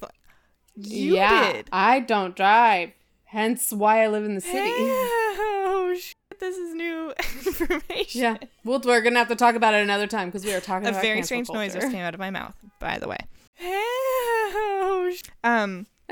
[0.75, 1.69] You yeah did.
[1.73, 2.91] i don't drive
[3.25, 6.15] hence why i live in the city Oh shit!
[6.39, 7.13] This is new
[7.47, 8.21] information.
[8.21, 10.87] yeah well we're gonna have to talk about it another time because we are talking
[10.87, 12.55] A about very strange noise just came out of my mouth.
[12.79, 13.19] By the way.
[13.63, 15.87] Oh, sh- um.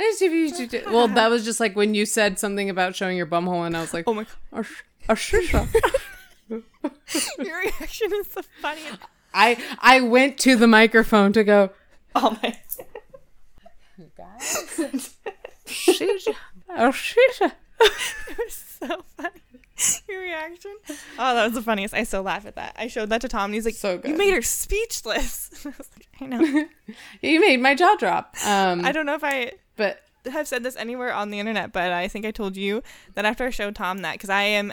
[0.91, 3.81] Well, that was just like when you said something about showing your bumhole, and I
[3.81, 4.27] was like, Oh my.
[4.53, 5.69] a, sh- a shisha.
[7.39, 8.99] Your reaction is the funniest.
[9.33, 11.71] I I went to the microphone to go.
[12.15, 12.57] Oh my.
[15.67, 16.35] Shisha,
[16.69, 17.53] a shisha.
[17.81, 19.41] It was so funny.
[20.09, 20.77] Your reaction.
[21.19, 21.95] Oh, that was the funniest.
[21.95, 22.75] I so laugh at that.
[22.77, 25.69] I showed that to Tom, and he's like, So good, "You made her speechless." I
[25.77, 26.69] was like, "I know."
[27.23, 28.35] You made my jaw drop.
[28.45, 30.01] Um, I don't know if I but
[30.31, 32.83] have said this anywhere on the internet, but I think I told you
[33.15, 34.73] that after I showed Tom that because I am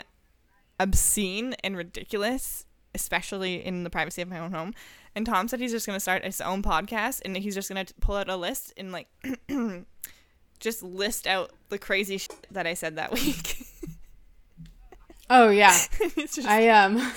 [0.78, 4.74] obscene and ridiculous, especially in the privacy of my own home.
[5.14, 8.16] And Tom said he's just gonna start his own podcast, and he's just gonna pull
[8.16, 9.08] out a list and like
[10.60, 13.66] just list out the crazy shit that I said that week.
[15.30, 17.12] oh yeah, it's just I um.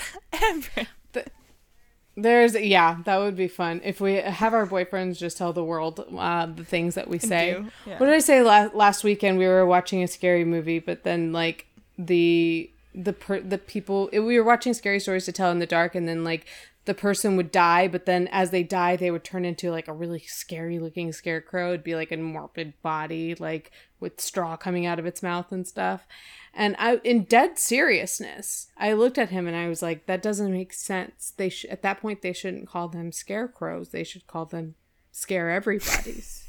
[2.17, 5.99] There's yeah, that would be fun if we have our boyfriends just tell the world
[6.17, 7.61] uh, the things that we say.
[7.85, 7.97] yeah.
[7.97, 9.37] What did I say la- last weekend?
[9.37, 14.19] We were watching a scary movie, but then like the the per- the people it,
[14.19, 16.45] we were watching scary stories to tell in the dark, and then like
[16.85, 19.93] the person would die, but then as they die, they would turn into like a
[19.93, 21.69] really scary looking scarecrow.
[21.69, 25.67] It'd be like a morbid body, like with straw coming out of its mouth and
[25.67, 26.05] stuff.
[26.53, 30.51] And I, in dead seriousness, I looked at him and I was like, "That doesn't
[30.51, 31.33] make sense.
[31.35, 33.89] They sh- at that point they shouldn't call them scarecrows.
[33.89, 34.75] They should call them
[35.11, 36.43] scare everybody's."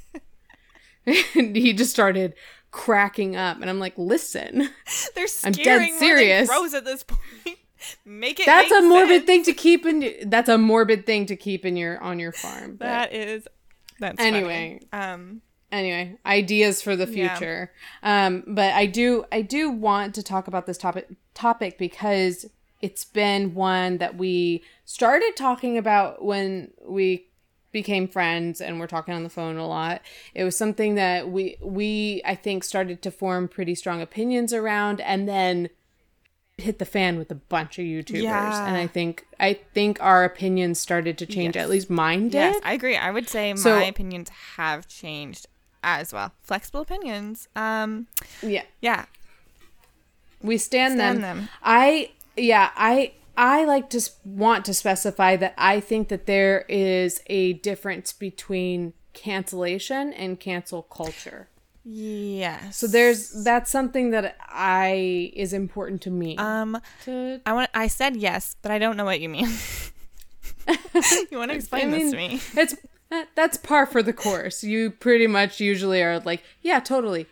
[1.35, 2.35] and he just started
[2.71, 4.69] cracking up, and I'm like, "Listen,
[5.15, 6.49] They're I'm dead scaring more serious.
[6.49, 7.59] than crows at this point.
[8.05, 8.47] Make it.
[8.47, 9.27] that's make a morbid sense.
[9.27, 10.29] thing to keep in.
[10.31, 13.47] That's a morbid thing to keep in your on your farm." But That is.
[13.99, 14.81] That's Anyway.
[14.91, 15.05] funny.
[15.11, 15.43] Um.
[15.73, 17.35] anyway ideas for the Yeah.
[17.37, 17.73] future
[18.05, 22.47] um but i do i do want to talk about this topic topic because
[22.81, 27.27] it's been one that we started talking about when we
[27.73, 30.03] became friends and we're talking on the phone a lot
[30.35, 35.01] it was something that we we i think started to form pretty strong opinions around
[35.01, 35.69] and then
[36.59, 38.67] hit the fan with a bunch of youtubers Yeah.
[38.67, 41.65] and i think i think our opinions started to change Yes.
[41.65, 42.97] at least mine did Yes, I agree.
[42.97, 45.47] I would say So- my opinions have changed
[45.85, 46.33] as well.
[46.43, 47.49] Flexible opinions.
[47.55, 48.07] Um.
[48.43, 49.05] yeah Yeah.
[50.43, 51.37] We stand, Stand them.
[51.39, 51.49] them.
[51.63, 57.21] I yeah, I I like to want to specify that I think that there is
[57.27, 61.49] a difference between cancellation and cancel culture.
[61.89, 62.77] Yes.
[62.77, 66.37] So there's that's something that I is important to me.
[66.37, 69.47] um to, I want I said yes, but I don't know what you mean.
[71.31, 72.41] you want to explain I this to me?
[72.55, 72.75] it's
[73.37, 74.65] that's par for the course.
[74.65, 77.27] You pretty much usually are like, yeah, totally.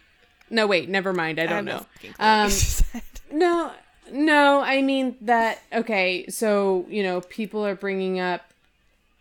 [0.50, 1.40] No, wait, never mind.
[1.40, 1.86] I don't have no know.
[1.94, 3.00] fucking clue what Um.
[3.32, 3.72] No,
[4.12, 5.58] no, I mean that.
[5.72, 8.53] Okay, so you know, people are bringing up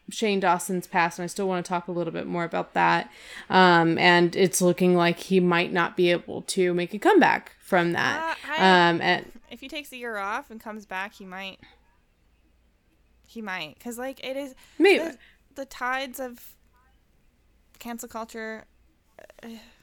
[0.09, 3.09] Shane Dawson's past, and I still want to talk a little bit more about that.
[3.49, 7.93] Um, and it's looking like he might not be able to make a comeback from
[7.93, 8.37] that.
[8.49, 11.59] Uh, um, and if he takes a year off and comes back, he might.
[13.25, 15.17] He might, cause like it is maybe the,
[15.55, 16.53] the tides of
[17.79, 18.65] cancel culture.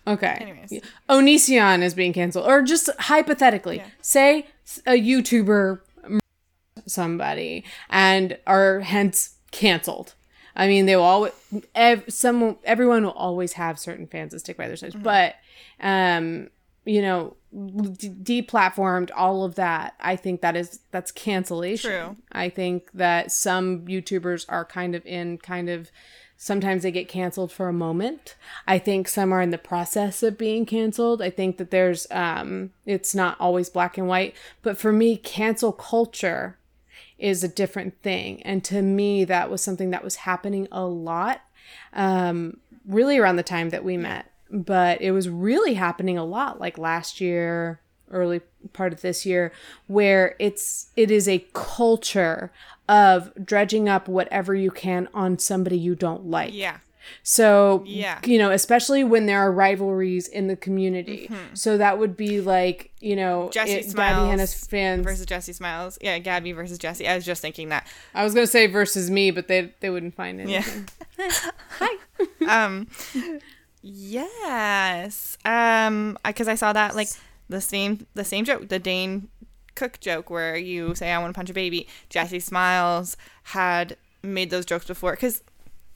[0.06, 0.38] okay.
[0.40, 0.80] anyways.
[1.08, 3.86] Onision is being canceled, or just hypothetically, Yeah.
[4.00, 4.46] say
[4.86, 5.80] a YouTuber
[6.86, 10.14] somebody and are hence canceled.
[10.56, 11.32] I mean, they will always
[11.74, 15.04] ev- some everyone will always have certain fans that stick by their sides, Mm-hmm.
[15.04, 15.36] but
[15.80, 16.48] um,
[16.84, 19.94] you know, d- deplatformed, all of that.
[20.00, 21.90] I think that is that's cancellation.
[21.90, 22.16] True.
[22.32, 25.90] I think that some YouTubers are kind of in kind of
[26.36, 28.34] sometimes they get canceled for a moment.
[28.66, 31.20] I think some are in the process of being canceled.
[31.22, 35.70] I think that there's um it's not always black and white, but for me cancel
[35.72, 36.56] culture
[37.20, 38.42] is a different thing.
[38.42, 41.42] And to me that was something that was happening a lot
[41.92, 44.32] um really around the time that we met.
[44.50, 47.80] But it was really happening a lot like last year,
[48.10, 48.40] early
[48.72, 49.52] part of this year
[49.86, 52.52] where it's it is a culture
[52.88, 56.52] of dredging up whatever you can on somebody you don't like.
[56.52, 56.78] Yeah.
[57.22, 58.18] So, Yeah.
[58.24, 61.30] you know, especially when there are rivalries in the community.
[61.54, 63.50] So that would be like, you know, Mm-hmm.
[63.52, 65.04] Jesse it, Gabby Smiles Hanna's fans.
[65.04, 65.98] Versus Jesse Smiles.
[66.00, 67.06] Yeah, Gabby versus Jesse.
[67.08, 67.86] I was just thinking that.
[68.14, 70.64] I was going to say versus me, but they they wouldn't find Yeah.
[71.18, 71.96] Hi.
[72.48, 72.86] um
[73.82, 77.08] yes um because I, saw that like
[77.48, 79.28] the same the same joke the dane
[79.74, 84.50] cook joke where you say i want to punch a baby jesse smiles had made
[84.50, 85.42] those jokes before because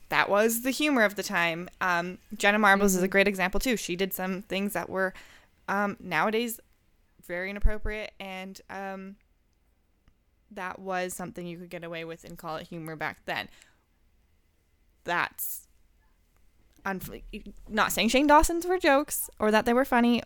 [0.09, 1.69] that was the humor of the time.
[1.81, 3.77] Um jenna marbles is a great example too.
[3.77, 5.13] She did some things that were
[5.67, 6.59] um nowadays
[7.27, 9.15] very inappropriate and um
[10.51, 13.49] that was something you could get away with and call it humor back then.
[15.03, 15.67] That's
[16.85, 17.23] unf-
[17.67, 20.21] not saying Shane Dawson's were jokes or that they were funny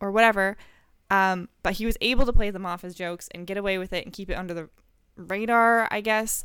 [0.00, 0.56] or whatever,
[1.10, 3.92] um, but he was able to play them off as jokes and get away with
[3.92, 4.68] it and keep it under the
[5.16, 6.42] radar, I guess,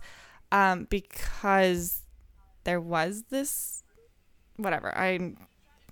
[0.52, 2.04] um, because
[2.68, 3.82] there was this
[4.58, 4.96] whatever.
[4.96, 5.34] I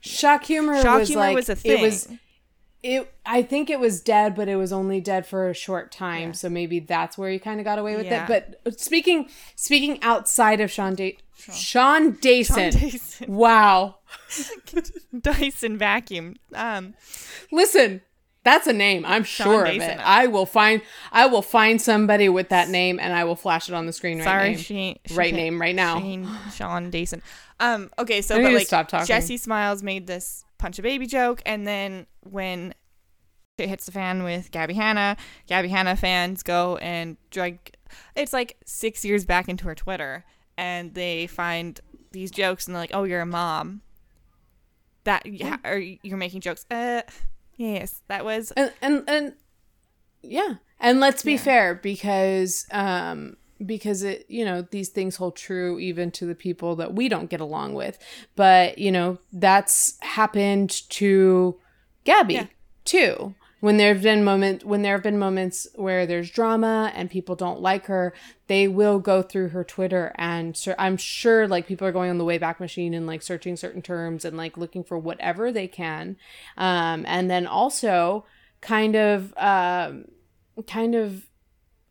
[0.02, 1.80] Shock humor shock was humor like was a thing.
[1.80, 2.08] it was
[2.84, 6.28] it I think it was dead, but it was only dead for a short time.
[6.30, 6.32] Yeah.
[6.34, 8.30] So maybe that's where he kind of got away with Yeah.
[8.30, 8.60] it.
[8.64, 11.18] But speaking speaking outside of Sean da-
[11.52, 12.72] Sean Dayson.
[12.72, 13.96] Sean Dyson, Wow.
[15.22, 16.36] Dyson vacuum.
[16.54, 16.94] Um,
[17.52, 18.02] Listen,
[18.45, 19.05] that's a name.
[19.05, 19.89] I'm sure of Dayson.
[19.89, 19.99] it.
[19.99, 20.81] I will find
[21.12, 24.19] I will find somebody with that name and I will flash it on the screen
[24.19, 24.58] right sorry, name.
[24.58, 25.99] Shane, right Shane- name right now.
[25.99, 27.21] Shane, Sean Dayson.
[27.60, 29.08] Um, okay, so but like stop talking.
[29.08, 32.73] Jesse Smiles made this punch a baby joke, and then when
[33.58, 37.71] it hits the fan with Gabby Hanna, Gabby Hanna fans go and drag.
[38.15, 40.25] It's like six years back into her Twitter,
[40.58, 41.79] and they find
[42.12, 43.81] these jokes, and they're like, "Oh, you're a mom."
[45.05, 46.65] That yeah, or you're making jokes.
[46.69, 47.01] Uh,
[47.56, 49.34] yes, that was and and and
[50.22, 51.38] yeah and let's be Yeah.
[51.38, 56.76] fair because um because it you know these things hold true even to the people
[56.76, 57.98] that we don't get along with
[58.36, 61.56] but you know that's happened to
[62.04, 62.48] gabby Yeah.
[62.84, 67.10] too when there have been moment when there have been moments where there's drama and
[67.10, 68.13] people don't like her
[68.48, 72.18] they will go through her twitter and ser- i'm sure like people are going on
[72.18, 76.18] the wayback machine and like searching certain terms and like looking for whatever they can.
[76.58, 78.26] Um and then also
[78.62, 80.06] kind of um
[80.68, 81.28] kind of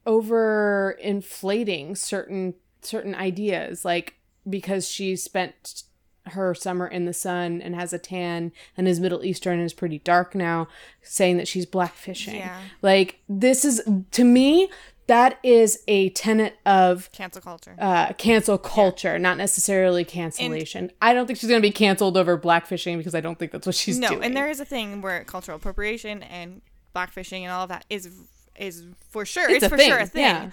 [0.07, 4.15] over inflating certain certain ideas like
[4.49, 5.85] because she spent
[6.29, 9.75] her summer in the sun and has a tan and is middle eastern and is
[9.75, 10.67] pretty dark now
[11.03, 12.61] saying that she's blackfishing Yeah.
[12.83, 13.83] like this is
[14.13, 14.69] to me
[15.07, 17.77] that is a tenet of cancel culture.
[17.79, 20.91] uh, cancel culture, not necessarily cancellation.
[21.03, 23.67] I don't think she's going to be canceled over blackfishing because I don't think that's
[23.67, 24.21] what she's no, doing.
[24.21, 26.63] No, and there is a thing where cultural appropriation and
[26.97, 28.09] blackfishing and all of that is
[28.57, 29.51] is for sure.
[29.51, 30.23] It's, a for thing, sure a thing.
[30.23, 30.51] yeah.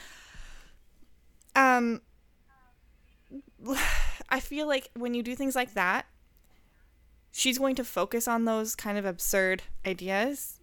[1.56, 2.02] Um,
[4.32, 6.06] I feel like when you do things like that,
[7.32, 10.60] she's going to focus on those kind of absurd ideas,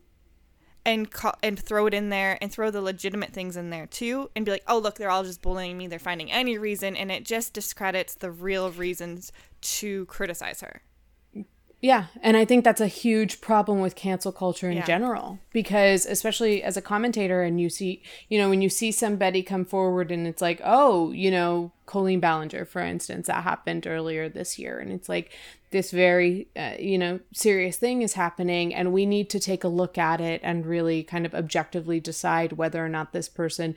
[0.84, 1.08] and
[1.42, 4.50] and throw it in there and throw the legitimate things in there too and be
[4.50, 5.86] like, "Oh, look, they're all just bullying me.
[5.86, 10.80] They're finding any reason." And it just discredits the real reasons to criticize her.
[11.80, 14.84] Yeah, and I think that's a huge problem with cancel culture in Yeah.
[14.84, 19.44] general because especially as a commentator and you see, you know, when you see somebody
[19.44, 24.28] come forward and it's like, "Oh, you know, Colleen Ballinger, for instance, that happened earlier
[24.28, 25.30] this year." And it's like
[25.70, 29.68] this very, uh, you know, serious thing is happening and we need to take a
[29.68, 33.76] look at it and really kind of objectively decide whether or not this person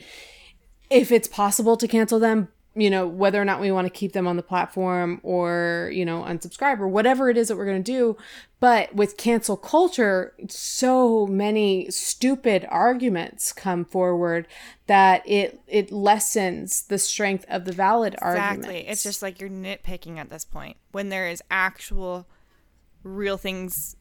[0.90, 4.14] if it's possible to cancel them, you know, whether or not we want to keep
[4.14, 7.84] them on the platform or, you know, unsubscribe or whatever it is that we're going
[7.84, 8.16] to do.
[8.62, 14.48] But with cancel culture, so many stupid arguments come forward
[14.88, 18.14] that it it lessens the strength of the valid.
[18.14, 18.88] Exactly.
[18.88, 22.28] It's just like you're nitpicking at this point when there is actual
[23.04, 23.98] real things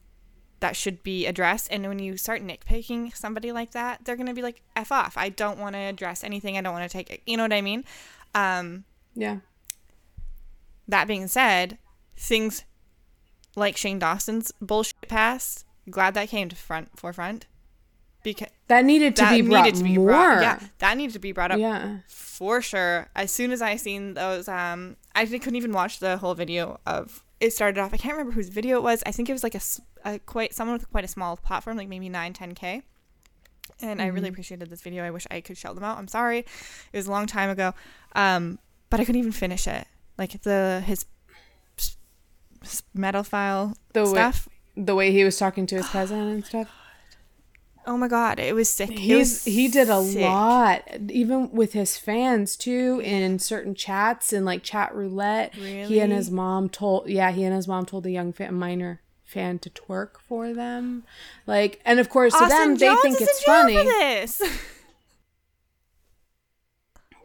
[0.61, 1.67] that should be addressed.
[1.71, 5.17] And when you start nitpicking somebody like that, they're going to be like, F off.
[5.17, 6.57] I don't want to address anything.
[6.57, 7.21] I don't want to take it.
[7.25, 7.83] You know what I mean?
[8.33, 9.37] Um, yeah.
[10.87, 11.77] that being said,
[12.15, 12.63] things
[13.55, 17.47] like Shane Dawson's bullshit past, glad that came to front forefront.
[18.23, 20.05] Because That needed to that be brought needed to be more.
[20.07, 20.41] brought.
[20.43, 21.97] Yeah, that needed to be brought up Yeah.
[22.07, 23.09] for sure.
[23.15, 27.23] As soon as I seen those, um, I couldn't even watch the whole video of.
[27.39, 27.91] It started off.
[27.93, 29.01] I can't remember whose video it was.
[29.07, 29.61] I think it was like a,
[30.05, 32.83] a quite someone with quite a small platform, like maybe 9, 10 k.
[33.81, 35.03] And I really appreciated this video.
[35.03, 35.97] I wish I could shout them out.
[35.97, 36.45] I'm sorry, it
[36.97, 37.73] was a long time ago,
[38.15, 38.59] um,
[38.89, 39.87] but I couldn't even finish it.
[40.17, 41.05] Like the his
[42.93, 44.47] metal file The way, stuff.
[44.75, 46.69] the way he was talking to his cousin and stuff.
[47.87, 48.91] Oh my god, it was sick.
[48.91, 50.21] He's was he did a sick.
[50.21, 55.55] lot, even with his fans too, in certain chats and like chat roulette.
[55.57, 55.85] Really?
[55.85, 59.01] He and his mom told, yeah, he and his mom told the young fan, minor
[59.31, 61.03] fan to twerk for them,
[61.47, 63.75] like, and of course to them they think it's funny.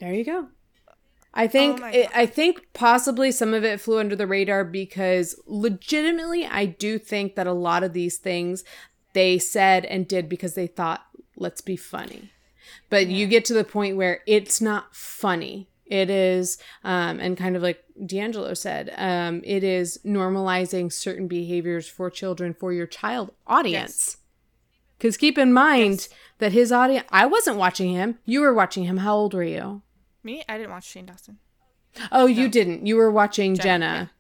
[0.01, 0.49] There you go.
[1.35, 5.39] I think Oh it, I think possibly some of it flew under the radar because
[5.47, 8.65] legitimately I do think that a lot of these things
[9.13, 11.03] they said and did because they thought
[11.37, 12.31] let's be funny.
[12.91, 15.69] But you get to the point where it's not funny.
[15.87, 21.89] It is um and kind of like D'Angelo said, um it is normalizing certain behaviors
[21.89, 24.17] for children for your child audience.
[24.99, 26.09] Cuz keep in mind
[26.39, 28.19] that his audience I wasn't watching him.
[28.25, 28.99] You were watching him.
[28.99, 29.83] How old were you?
[30.23, 31.39] Me, I didn't watch Shane Dawson.
[32.13, 32.87] Oh, you didn't.
[32.87, 34.11] You were watching Jenna, Jenna,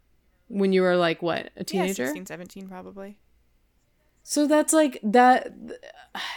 [0.48, 2.06] when you were like what, a Yeah, teenager?
[2.06, 3.18] 16, 17 probably.
[4.22, 5.52] So that's like that.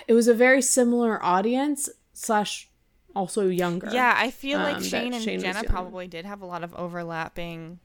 [0.07, 2.68] It was a very similar audience slash
[3.15, 3.89] also younger.
[3.91, 6.63] Yeah, I feel um, like that Shane and Shane Jenna probably did have a lot
[6.63, 7.79] of overlapping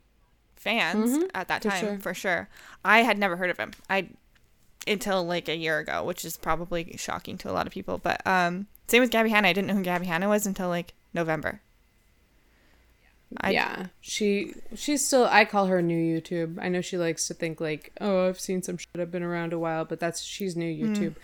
[0.55, 1.99] fans at that for time sure.
[1.99, 2.49] for sure.
[2.83, 3.71] I had never heard of him.
[3.89, 4.09] I
[4.87, 7.97] until like a year ago, which is probably shocking to a lot of people.
[7.97, 9.47] But um, same with Gabby Hanna.
[9.47, 11.61] I didn't know who Gabby Hanna was until like November.
[13.41, 13.87] I- yeah.
[14.01, 15.25] She she's still.
[15.25, 16.57] I call her new YouTube.
[16.61, 18.89] I know she likes to think like, oh, I've seen some shit.
[18.97, 20.93] I've been around a while, but that's she's new Hmm.
[20.93, 21.15] YouTube.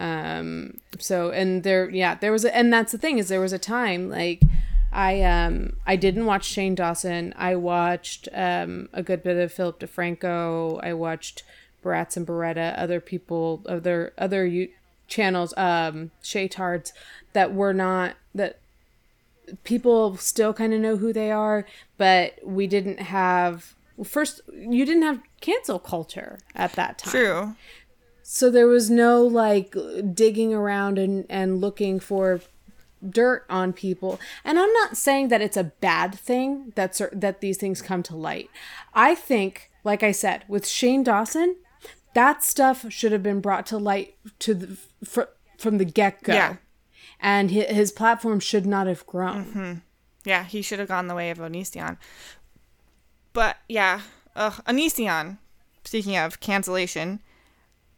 [0.00, 0.78] Um.
[0.98, 3.58] So and there, yeah, there was, a, and that's the thing is there was a
[3.58, 4.40] time like.
[4.92, 7.32] I um I didn't watch Shane Dawson.
[7.36, 10.82] I watched um a good bit of Philip DeFranco.
[10.82, 11.44] I watched
[11.84, 14.68] Barats and Bereta, other people, other other you
[15.06, 16.90] channels, um Shaytards
[17.34, 18.58] that were not that
[19.62, 25.02] people still kind of know who they are, but we didn't have first you didn't
[25.04, 27.12] have cancel culture at that time.
[27.12, 27.56] True.
[28.32, 29.74] So there was no like
[30.14, 32.40] digging around and and looking for
[33.06, 34.20] dirt on people.
[34.44, 38.14] And I'm not saying that it's a bad thing that that these things come to
[38.14, 38.48] light.
[38.94, 41.56] I think like I said with Shane Dawson,
[42.14, 46.32] that stuff should have been brought to light to the fr- from the get-go.
[46.32, 46.56] Yeah.
[47.18, 49.44] And his, his platform should not have grown.
[49.44, 49.72] Mm-hmm.
[50.24, 51.96] Yeah, he should have gone the way of Onision.
[53.32, 54.02] But yeah,
[54.36, 55.38] ugh, Onision.
[55.82, 57.22] Speaking of cancellation,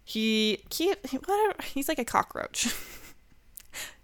[0.05, 0.95] he he
[1.27, 2.69] whatever, he's like a cockroach.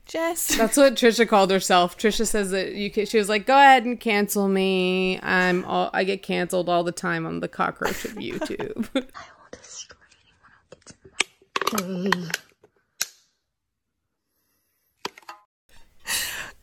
[0.06, 1.98] Just That's what Trisha called herself.
[1.98, 5.20] Trisha says that you can, she was like, "Go ahead and cancel me.
[5.22, 7.26] I'm all I get canceled all the time.
[7.26, 9.02] I'm the cockroach of YouTube." I
[9.44, 12.30] almost screaming when I get to my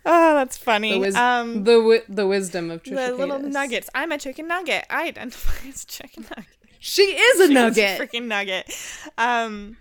[0.08, 0.94] Oh, that's funny.
[0.94, 3.08] the, wis- um, the wi- the wisdom of Trisha.
[3.10, 3.90] the little nuggets.
[3.96, 4.86] I'm a chicken nugget.
[4.90, 6.55] I identify as chicken nugget.
[6.88, 8.00] She is a She's nugget.
[8.00, 8.72] freaking nugget.
[9.18, 9.78] Um,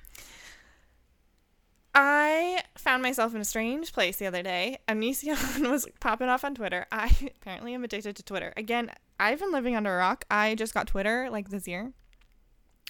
[1.94, 4.78] I found myself in a strange place the other day.
[4.88, 6.86] Onision was popping off on Twitter.
[6.90, 8.54] I apparently am addicted to Twitter.
[8.56, 8.90] Again,
[9.20, 10.24] I've been living under a rock.
[10.30, 11.92] I just got Twitter like this year.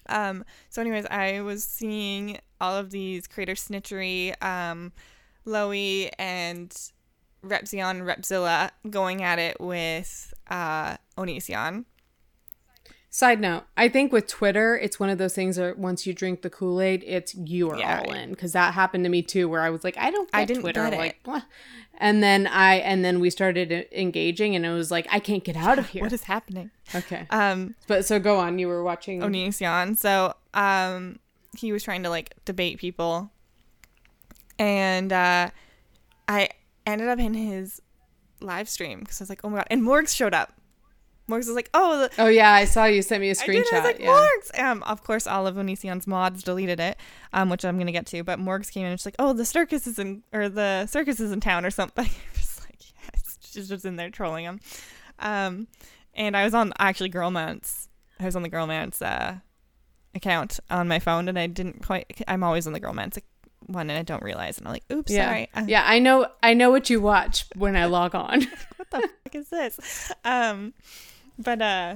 [0.07, 4.93] Um, so, anyways, I was seeing all of these creator snitchery, um,
[5.45, 6.69] Loey and
[7.43, 11.83] Repzion, Repzilla going at it with uh, Onision.
[13.15, 16.41] Side note, I think with Twitter, it's one of those things that once you drink
[16.41, 19.47] the Kool Aid, it's you are Yeah, all in because that happened to me too,
[19.47, 21.15] where I was like, I don't get I didn't Twitter, get it.
[21.25, 21.43] like,
[21.97, 25.55] and then I and then we started engaging, and it was like, I can't get
[25.55, 26.03] out of here.
[26.03, 26.71] What is happening?
[26.93, 28.59] okay, Um, but so go on.
[28.59, 29.21] You were watching.
[29.21, 29.97] Onision.
[29.97, 31.19] So, um,
[31.55, 33.31] he was trying to like debate people,
[34.59, 35.51] and uh,
[36.27, 36.49] I
[36.85, 37.81] ended up in his
[38.41, 39.67] live stream because I was like, oh my god!
[39.71, 40.51] And Morgs showed up.
[41.29, 43.63] Morgs was like, oh, Oh yeah, I saw you sent me a screenshot.
[43.69, 43.73] did.
[43.73, 44.27] I was like, yeah.
[44.27, 44.59] Morgs.
[44.59, 46.97] Um, of course, all of Onision's mods deleted it,
[47.33, 48.23] um, which I'm gonna get to.
[48.23, 51.19] But Morgs came in and she's like, oh, the circus is in, or the circus
[51.19, 52.09] is in town or something.
[52.35, 52.79] just like,
[53.13, 54.59] yes, she's just in there trolling him.
[55.19, 55.67] Um,
[56.13, 57.89] and I was on actually Girl Mounts.
[58.19, 59.37] I was on the Girl Mounts uh
[60.13, 62.21] account on my phone, and I didn't quite.
[62.27, 63.17] I'm always on the Girl Mounts
[63.67, 65.49] one, and I don't realize, and I'm like, oops, yeah, sorry.
[65.67, 65.83] Yeah.
[65.85, 66.27] I know.
[66.41, 68.41] I know what you watch when I log on.
[68.77, 70.11] what the fuck is this?
[70.23, 70.73] Um,
[71.37, 71.95] but uh,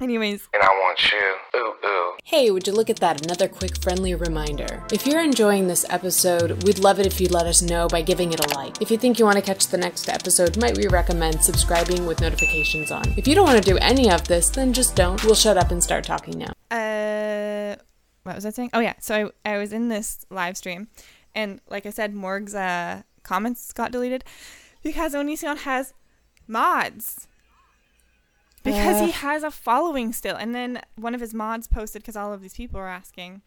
[0.00, 1.58] anyways, and I want you.
[1.60, 2.12] Ooh, ooh.
[2.24, 3.24] Hey, would you look at that?
[3.24, 4.82] Another quick friendly reminder.
[4.92, 8.32] If you're enjoying this episode, we'd love it if you'd let us know by giving
[8.32, 8.80] it a like.
[8.80, 12.20] If you think you want to catch the next episode, might we recommend subscribing with
[12.20, 13.02] notifications on?
[13.16, 15.22] If you don't want to do any of this, then just don't.
[15.24, 16.52] We'll shut up and start talking now.
[16.70, 17.76] uh
[18.24, 18.70] what was I saying?
[18.72, 20.86] Oh yeah, so I, I was in this live stream
[21.34, 24.24] and like I said, Morg's uh comments got deleted
[24.84, 25.92] because Onision has
[26.46, 27.26] mods.
[28.62, 30.36] Because he has a following still.
[30.36, 33.42] And then one of his mods posted because all of these people were asking,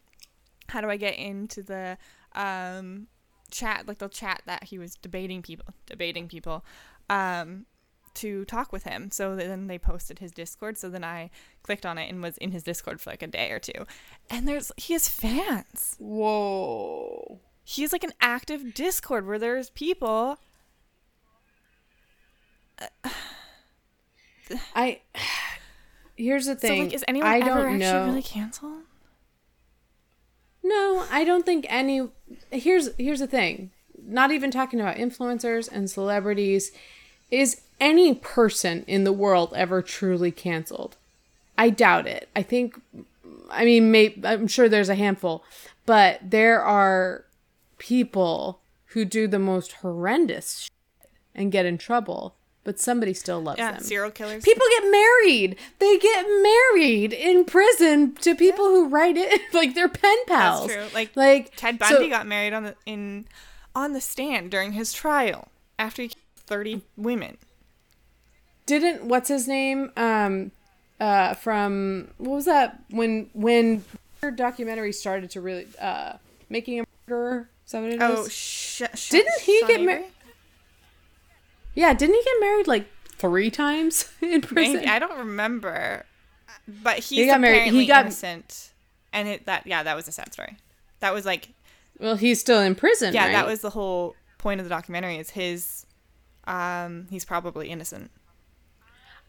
[0.68, 1.98] How do I get into the
[2.34, 3.06] um
[3.50, 6.64] chat like the chat that he was debating people debating people
[7.08, 7.64] um
[8.16, 9.10] to talk with him.
[9.12, 10.76] So then they posted his Discord.
[10.78, 11.30] So then I
[11.62, 13.86] clicked on it and was in his Discord for like a day or two.
[14.28, 15.96] And there's he has fans.
[15.98, 17.40] Whoa.
[17.62, 20.38] He's like an active Discord where there's people.
[24.74, 25.00] I.
[26.16, 26.78] Here's the thing.
[26.78, 28.06] so like, is anyone I ever don't actually know.
[28.06, 28.82] really canceled?
[30.62, 32.08] No, I don't think any.
[32.50, 33.70] Here's here's the thing.
[34.02, 36.72] Not even talking about influencers and celebrities.
[37.30, 40.96] Is any person in the world ever truly canceled?
[41.58, 42.28] I doubt it.
[42.34, 42.80] I think.
[43.50, 45.44] I mean, may, I'm sure there's a handful,
[45.84, 47.24] but there are
[47.78, 50.68] people who do the most horrendous
[51.34, 52.34] and get in trouble,
[52.66, 53.80] but somebody still loves Yeah, them.
[53.80, 54.44] serial killers.
[54.44, 55.56] People get married.
[55.78, 60.66] They get married in prison to people who write it like they're pen pals.
[60.66, 60.94] That's true.
[60.94, 63.26] Like, like Ted so- Bundy got married on the in
[63.74, 65.48] on the stand during his trial
[65.78, 67.38] after he killed thirty women.
[68.66, 70.50] didn't what's his name um
[71.00, 73.84] uh from what was that when when
[74.22, 76.14] her documentary started to really uh
[76.48, 78.00] making a murderer is that what it is?
[78.02, 80.10] Oh, sh- sh- Didn't he get mar- Avery?
[81.76, 86.04] Yeah didn't he get married like three times in prison Maybe I don't remember,
[86.82, 88.72] but he's He got married- he got- innocent,
[89.12, 90.56] and it that yeah that was a sad story.
[91.00, 91.50] That was like
[92.00, 93.32] well he's still in prison yeah right?
[93.32, 95.86] that was the whole point of the documentary is his
[96.46, 98.10] um he's probably innocent.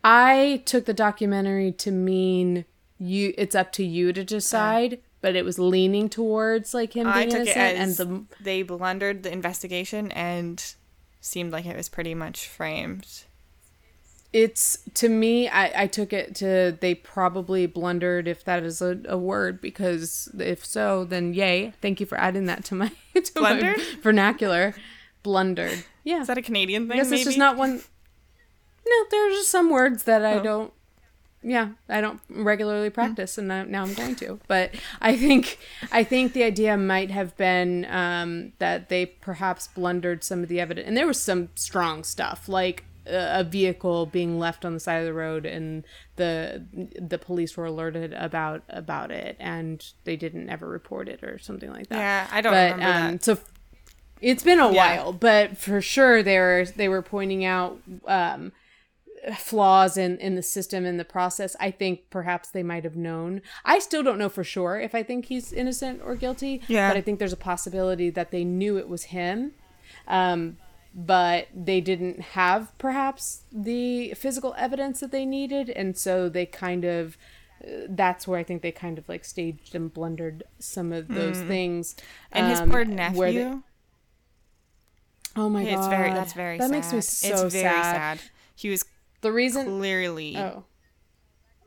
[0.03, 2.65] i took the documentary to mean
[2.99, 7.19] you it's up to you to decide but it was leaning towards like him I
[7.19, 10.63] being took innocent it as and the they blundered the investigation and
[11.21, 13.23] seemed like it was pretty much framed.
[14.33, 18.99] it's to me I, I took it to they probably blundered if that is a,
[19.07, 23.41] a word because if so then yay thank you for adding that to my, to
[23.41, 24.75] my vernacular
[25.23, 27.03] blundered yeah Is that a Canadian i thing?
[27.09, 27.15] maybe?
[27.15, 27.81] it's just not one
[28.87, 30.43] no there's just some words that i Oh.
[30.43, 30.73] don't
[31.49, 34.71] yeah i don't regularly practice and now, i'm going to but
[35.01, 35.57] i think
[35.91, 40.59] i think the idea might have been um, that they perhaps blundered some of the
[40.59, 44.79] evidence and there was some strong stuff like a a vehicle being left on the
[44.81, 45.85] side of the road and
[46.17, 46.61] the
[46.99, 51.71] the police were alerted about about it and they didn't ever report it or something
[51.71, 53.23] like that Yeah, I don't but remember um that.
[53.23, 53.37] so
[54.19, 54.97] it's been a Yeah.
[54.97, 58.51] while but for sure they were they were pointing out um
[59.37, 63.41] flaws in in the system in the process i think perhaps they might have known
[63.65, 66.89] i still don't know for sure if i think he's innocent or guilty Yeah.
[66.89, 69.53] but i think there's a possibility that they knew it was him
[70.07, 70.57] um
[70.95, 76.85] but they didn't have perhaps the physical evidence that they needed and so they kind
[76.85, 77.17] of
[77.89, 81.95] that's where i think they kind of like staged and blundered some of those things
[81.95, 81.99] Mm.
[82.33, 83.63] and his um, poor where they- nephew.
[85.35, 86.71] oh my god it's very that's very that sad.
[86.71, 88.19] makes me so it's very sad.
[88.19, 88.31] sad.
[88.55, 88.83] He was
[89.21, 90.63] the reason clearly oh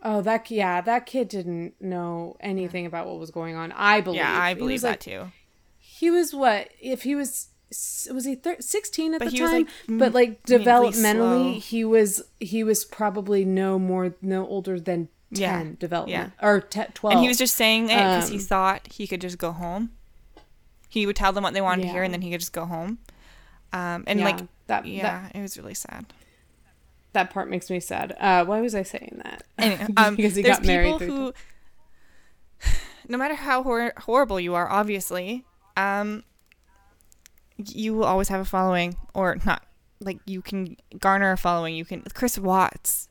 [0.03, 3.71] Oh, that yeah, that kid didn't know anything about what was going on.
[3.73, 4.17] I believe.
[4.21, 5.31] Yeah, I believe that like, too.
[5.79, 6.71] He was what?
[6.81, 7.49] If he was
[8.11, 9.53] was he thir- 16 at But the he time?
[9.53, 15.39] like, but like developmentally, he was he was probably no more no older than 10
[15.43, 17.13] Yeah, development or te- 12.
[17.13, 19.91] And he was just saying it because he Um, thought he could just go home.
[20.89, 22.65] He would tell them what they wanted to hear, and then he could just go
[22.65, 22.99] home.
[23.73, 26.07] Um, and Yeah, like that- yeah, it was really sad.
[27.13, 28.17] That part makes me sad.
[28.19, 29.43] Uh, why was I saying that?
[29.59, 31.33] Anyway, um, because he there's got married people who,
[33.09, 35.45] no matter how hor- horrible you are, obviously,
[35.77, 36.25] um,
[37.57, 39.65] you will always have a following, or not.
[40.01, 41.75] Like you can garner a following.
[41.75, 42.03] You can.
[42.15, 43.09] Chris Watts,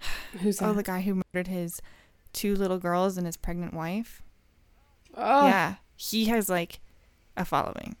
[0.40, 0.68] Who's that?
[0.68, 1.80] oh, the guy who murdered his
[2.32, 4.22] two little girls and his pregnant wife.
[5.14, 6.80] oh, Yeah, he has like
[7.36, 7.96] a following.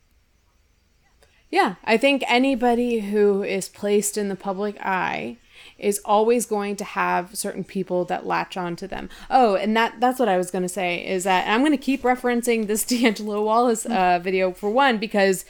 [1.50, 5.38] Yeah, I think anybody who is placed in the public eye
[5.78, 9.08] is always going to have certain people that latch onto them.
[9.30, 11.78] Oh, and that that's what I was going to say is that I'm going to
[11.78, 15.44] keep referencing this D'Angelo Wallace uh, video for one because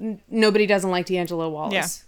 [0.00, 2.04] n- nobody doesn't like D'Angelo Wallace.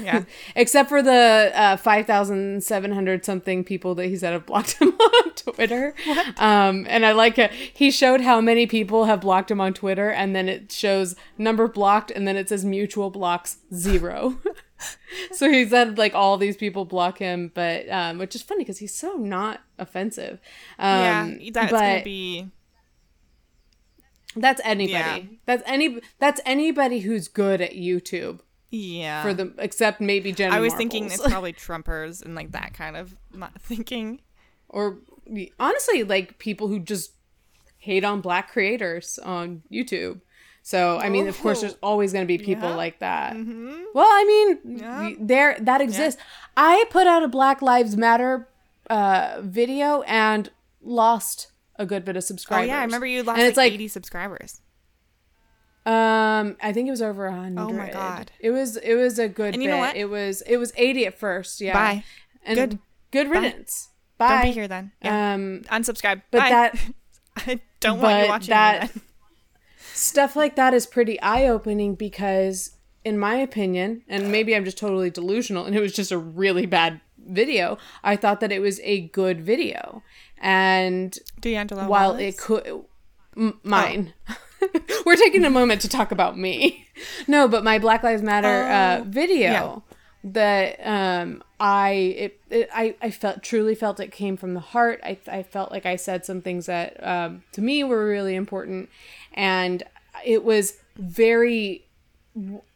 [0.00, 0.24] Yeah,
[0.56, 5.94] Except for the uh, 5,700 something people that he said have blocked him on Twitter.
[6.36, 7.52] Um, and I like it.
[7.52, 11.68] He showed how many people have blocked him on Twitter, and then it shows number
[11.68, 14.38] blocked, and then it says mutual blocks zero.
[15.32, 18.78] so he said like all these people block him, but um, which is funny because
[18.78, 20.40] he's so not offensive.
[20.78, 22.48] Um, yeah, that's gonna be.
[24.34, 24.92] that's anybody.
[24.92, 25.36] Yeah.
[25.46, 26.00] That's any.
[26.18, 28.40] That's anybody who's good at YouTube
[28.70, 29.22] Yeah.
[29.22, 30.54] for the except maybe Jenny.
[30.54, 33.14] I was thinking it's probably Trumpers and like that kind of
[33.60, 34.20] thinking.
[34.68, 34.98] or
[35.58, 37.12] honestly like people who just
[37.78, 40.20] hate on black creators on youtube
[40.62, 42.72] so i mean of course there's always going to be people Oh, Yeah.
[42.72, 42.76] Mm-hmm.
[42.76, 43.36] like that
[43.94, 45.10] well i mean Yeah.
[45.20, 46.20] there that exists
[46.56, 48.48] i put out a black lives matter
[48.90, 50.50] uh video and
[50.82, 53.56] lost a good bit of Oh subscribers yeah, I remember you lost and like, it's
[53.58, 54.60] like 80 subscribers.
[55.86, 58.30] Um i think it was over a Oh my God.
[58.40, 59.96] it was it was a good And you bit know what?
[59.96, 62.04] it was it was 80 at first yeah Bye.
[62.44, 62.78] and Good.
[63.12, 64.92] good riddance bye, Don't be here then.
[65.02, 65.34] Yeah.
[65.34, 66.22] um Unsubscribe.
[66.32, 66.48] but Bye.
[66.50, 66.78] that
[67.36, 68.90] I don't want you watching that-
[69.94, 72.72] stuff like that is pretty eye-opening because
[73.04, 76.66] in my opinion and maybe i'm just totally delusional and it was just a really
[76.66, 80.02] bad video i thought that it was a good video
[80.38, 82.34] and D'Angelo while Wallace?
[82.34, 82.84] it could
[83.36, 84.12] m- mine
[85.06, 86.86] we're taking a moment to talk about me.
[87.26, 89.82] No but my black lives matter uh, Oh, video
[90.24, 95.00] that um i it, it i i felt truly felt it came from the heart.
[95.04, 98.88] I i felt like i said some things that um to me were really important.
[99.34, 99.82] And
[100.24, 101.84] it was very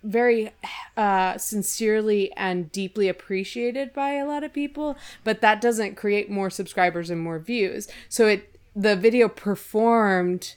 [0.03, 0.51] very
[0.97, 6.49] uh, sincerely and deeply appreciated by a lot of people but that doesn't create more
[6.49, 7.89] subscribers and more views.
[8.09, 10.55] So it the video performed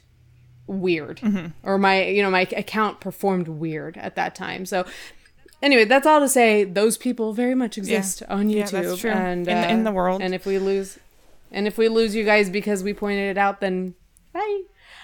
[0.66, 1.20] weird.
[1.62, 4.64] Or my you know my account performed weird at that time.
[4.66, 4.84] So
[5.62, 8.70] anyway that's all to say those people very much exist on Yeah, youtube.
[8.70, 9.10] that's true.
[9.10, 10.20] and In the- in the world.
[10.22, 10.98] and if we lose
[11.50, 13.94] and if we lose you guys because we pointed it out then
[14.32, 14.62] bye.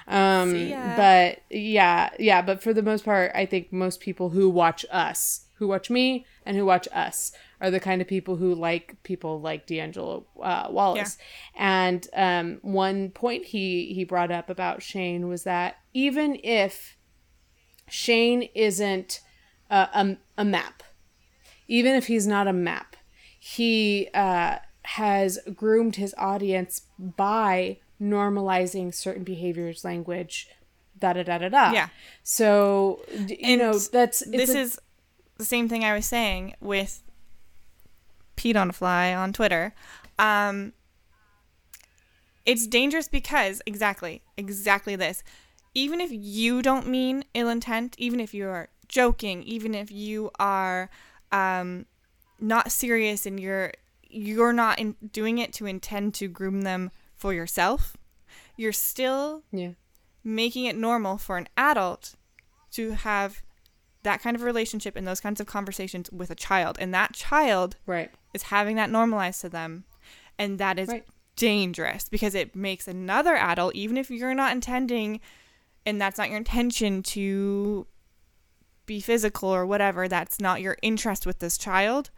[0.09, 0.53] Um
[0.97, 5.47] but yeah yeah but for the most part i think most people who watch us
[5.57, 9.41] who watch me and who watch us are the kind of people who like people
[9.41, 11.19] like D'Angelo uh, Wallace.
[11.57, 16.97] And um, one point he he brought up about Shane was that even if
[17.89, 19.21] Shane isn't
[19.71, 20.83] a, a, a map,
[21.69, 22.97] even if he's not a map,
[23.39, 30.49] he uh, has groomed his audience by normalizing certain behaviors, language,
[30.99, 31.73] da da da da da.
[31.73, 31.89] Yeah.
[32.23, 34.79] So you And know that's this a- is
[35.37, 37.03] the same thing I was saying with
[38.41, 39.75] Pete on a fly on Twitter.
[40.19, 40.73] Um,
[42.47, 45.23] it's dangerous because exactly, exactly this.
[45.75, 50.89] Even if you don't mean ill intent, even if you're joking, even if you are
[51.31, 51.85] um,
[52.41, 53.73] not serious and you're
[54.09, 57.95] you're not in, doing it to intend to groom them for yourself,
[58.57, 59.73] you're still yeah
[60.25, 62.15] making it normal for an adult
[62.71, 63.43] to have
[64.03, 66.79] that kind of relationship and those kinds of conversations with a child.
[66.81, 68.11] And that child right.
[68.33, 69.85] is having that normalized to them.
[70.39, 71.05] And that is Right.
[71.37, 75.21] dangerous because it makes another adult even if you're not intending
[75.87, 77.87] and that's not your intention to
[78.85, 82.11] be physical or whatever that's not your interest with this child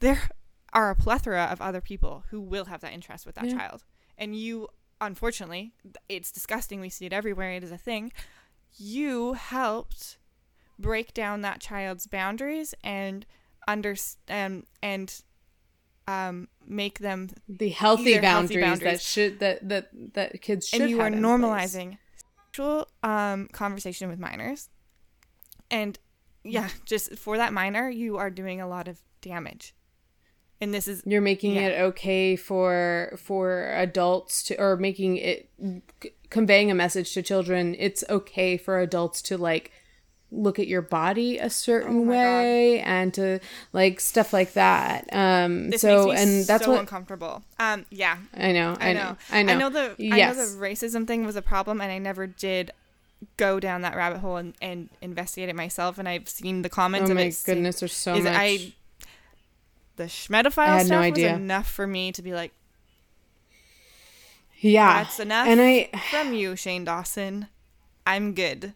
[0.00, 0.30] there
[0.72, 3.56] are a plethora of other people who will have that interest with that Yeah.
[3.56, 3.84] child.
[4.18, 4.68] And you
[5.00, 5.72] unfortunately
[6.08, 8.12] it's disgusting we see it everywhere it is a thing.
[8.76, 10.18] You helped
[10.78, 13.26] break down that child's boundaries and
[13.66, 15.22] understand and
[16.06, 20.82] um, make them the healthy are healthy boundaries, that should that that that kids should
[20.82, 21.96] and you are normalizing
[22.50, 24.68] sexual um, conversation with minors
[25.70, 25.98] and
[26.42, 29.74] yeah just for that minor you are doing a lot of damage
[30.60, 31.68] and this is You're making Yeah.
[31.68, 35.50] it okay for for adults to or making it
[36.02, 37.74] c- conveying a message to children.
[37.78, 39.72] It's okay for adults to like
[40.34, 42.20] look at your body a certain Oh my God.
[42.20, 43.38] way and to
[43.72, 45.08] like stuff like that.
[45.12, 48.76] Um this so and that's so what uncomfortable um yeah I know.
[48.80, 49.00] I, I know.
[49.00, 49.16] know.
[49.30, 49.52] I know.
[49.52, 50.36] I know the Yes.
[50.36, 52.72] I know the racism thing was a problem, and I never did
[53.36, 55.98] go down that rabbit hole and, and investigate it myself.
[55.98, 58.34] And I've seen the comments oh my goodness, there's so is much.
[58.36, 58.72] I
[59.96, 61.32] the schmedophile I had no stuff idea.
[61.32, 62.52] was enough for me to be like,
[64.58, 65.04] yeah.
[65.04, 67.48] that's enough And I from you, Shane Dawson.
[68.06, 68.74] I'm good.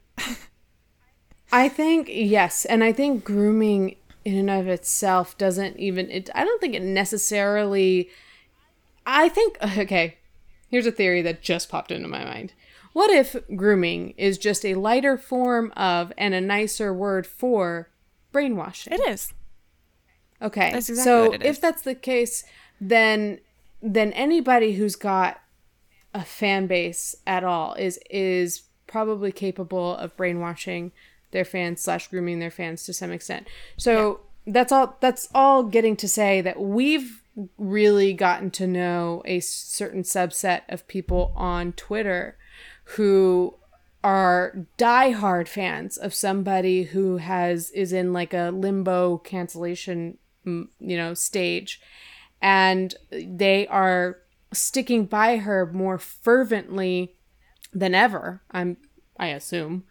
[1.51, 6.44] I think yes, and I think grooming in and of itself doesn't even it I
[6.44, 8.11] don't think it necessarily
[9.07, 10.18] I think okay,
[10.68, 12.53] here's a theory that just popped into my mind.
[12.92, 17.88] What if grooming is just a lighter form of and a nicer word for
[18.32, 18.92] brainwashing?
[18.92, 19.32] It is.
[20.40, 20.72] Okay.
[20.72, 21.57] That's exactly so what it is.
[21.57, 22.44] if that's the case,
[22.80, 23.40] then
[23.80, 25.40] then anybody who's got
[26.12, 30.92] a fan base at all is is probably capable of brainwashing
[31.31, 33.47] their fans slash grooming their fans to some extent.
[33.76, 37.22] So that's all that's all getting to say that we've
[37.57, 42.37] really gotten to know a certain subset of people on Twitter
[42.97, 43.55] who
[44.03, 51.14] are diehard fans of somebody who has is in like a limbo cancellation you know
[51.14, 51.81] stage.
[52.41, 54.18] And they are
[54.53, 57.14] sticking by her more fervently
[57.74, 58.79] than ever i'm
[59.18, 59.85] i assume.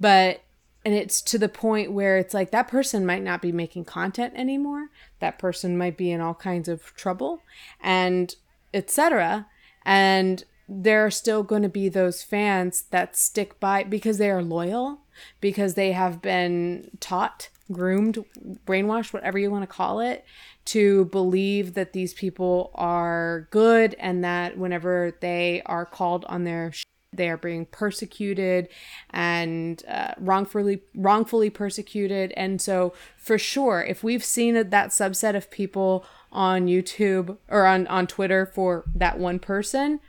[0.00, 0.42] But
[0.84, 4.34] and it's to the point where it's like that person might not be making content
[4.36, 4.90] anymore.
[5.20, 7.40] That person might be in all kinds of trouble
[7.82, 8.34] and
[8.72, 9.46] etc
[9.84, 14.42] and there are still going to be those fans that stick by because they are
[14.42, 15.00] loyal
[15.40, 18.24] because they have been taught groomed
[18.66, 20.24] brainwashed whatever you want to call it
[20.64, 26.72] to believe that these people are good and that whenever they are called on their
[27.16, 28.68] they are being persecuted
[29.10, 32.32] and uh, wrongfully wrongfully persecuted.
[32.36, 37.86] And so for sure if we've seen that subset of people on YouTube or on
[37.88, 40.00] on Twitter for that one person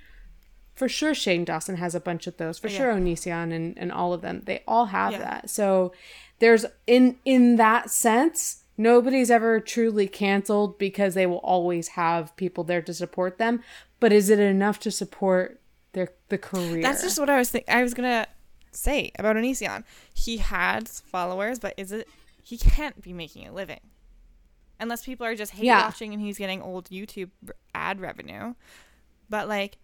[0.75, 2.59] for sure Shane Dawson has a bunch of those.
[2.59, 2.77] For Yeah.
[2.77, 4.41] sure Onision and and all of them.
[4.45, 5.19] They all have Yeah.
[5.19, 5.49] that.
[5.49, 5.93] So
[6.39, 12.65] there's in in that sense nobody's ever truly canceled because they will always have people
[12.65, 13.63] there to support them.
[14.01, 15.61] But is it enough to support
[15.95, 17.65] their the career That's just what I was think.
[17.67, 18.27] I was gonna
[18.71, 19.83] say about Onision.
[20.13, 22.07] He had followers, but is it?
[22.43, 23.79] He can't be making a living
[24.79, 25.81] unless people are just hate Yeah.
[25.85, 27.31] watching and he's getting old YouTube
[27.73, 28.53] ad revenue.
[29.29, 29.77] But like,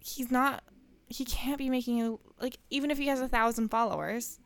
[0.00, 0.62] he's not.
[1.08, 4.38] He can't be making a like even if he has a thousand followers.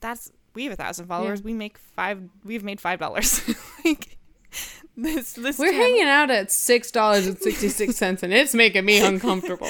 [0.00, 1.42] That's we have a thousand followers.
[1.42, 2.22] We make five.
[2.44, 3.40] We've made five dollars.
[3.84, 4.15] like
[4.96, 5.32] this.
[5.34, 8.84] This We're channel- hanging out at six dollars and sixty six cents, and it's making
[8.84, 9.68] me uncomfortable.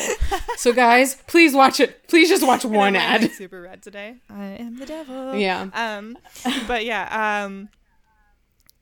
[0.56, 2.06] so, guys, please watch it.
[2.08, 3.30] Please just watch one ad.
[3.32, 4.16] Super red today.
[4.30, 5.34] I am the devil.
[5.34, 5.68] Yeah.
[5.72, 6.16] Um,
[6.66, 7.68] but yeah, um,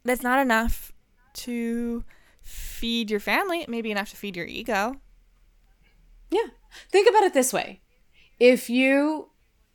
[0.05, 0.93] that's not enough
[1.35, 2.05] to
[2.43, 3.61] feed your family.
[3.63, 4.97] It may be enough to feed your ego.
[6.31, 6.49] Yeah.
[6.91, 7.81] Think about it this way:
[8.41, 9.31] if you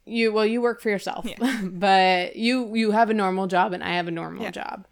[0.06, 1.62] you well, you work for yourself, Yeah.
[1.64, 4.52] but you you have a normal job, and I have a normal Yeah.
[4.52, 4.88] job.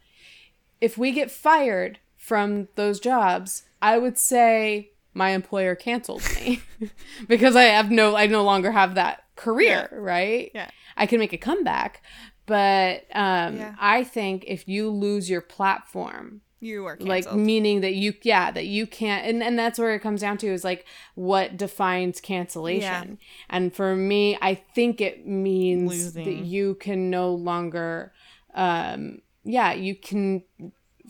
[0.80, 6.60] If we get fired from those jobs, I would say my employer canceled me
[7.28, 10.50] because I have no I no longer have that career, right?
[10.54, 10.70] Yeah.
[10.96, 12.02] I can make a comeback,
[12.46, 13.74] but um, Yeah.
[13.80, 18.66] I think if you lose your platform, You are like meaning that you yeah that
[18.66, 23.18] you can't and, and that's where it comes down to is like what defines cancellation
[23.20, 23.24] Yeah.
[23.48, 26.24] and for me i think it means that
[26.54, 28.12] you can no longer
[28.54, 29.20] um
[29.56, 30.42] yeah you can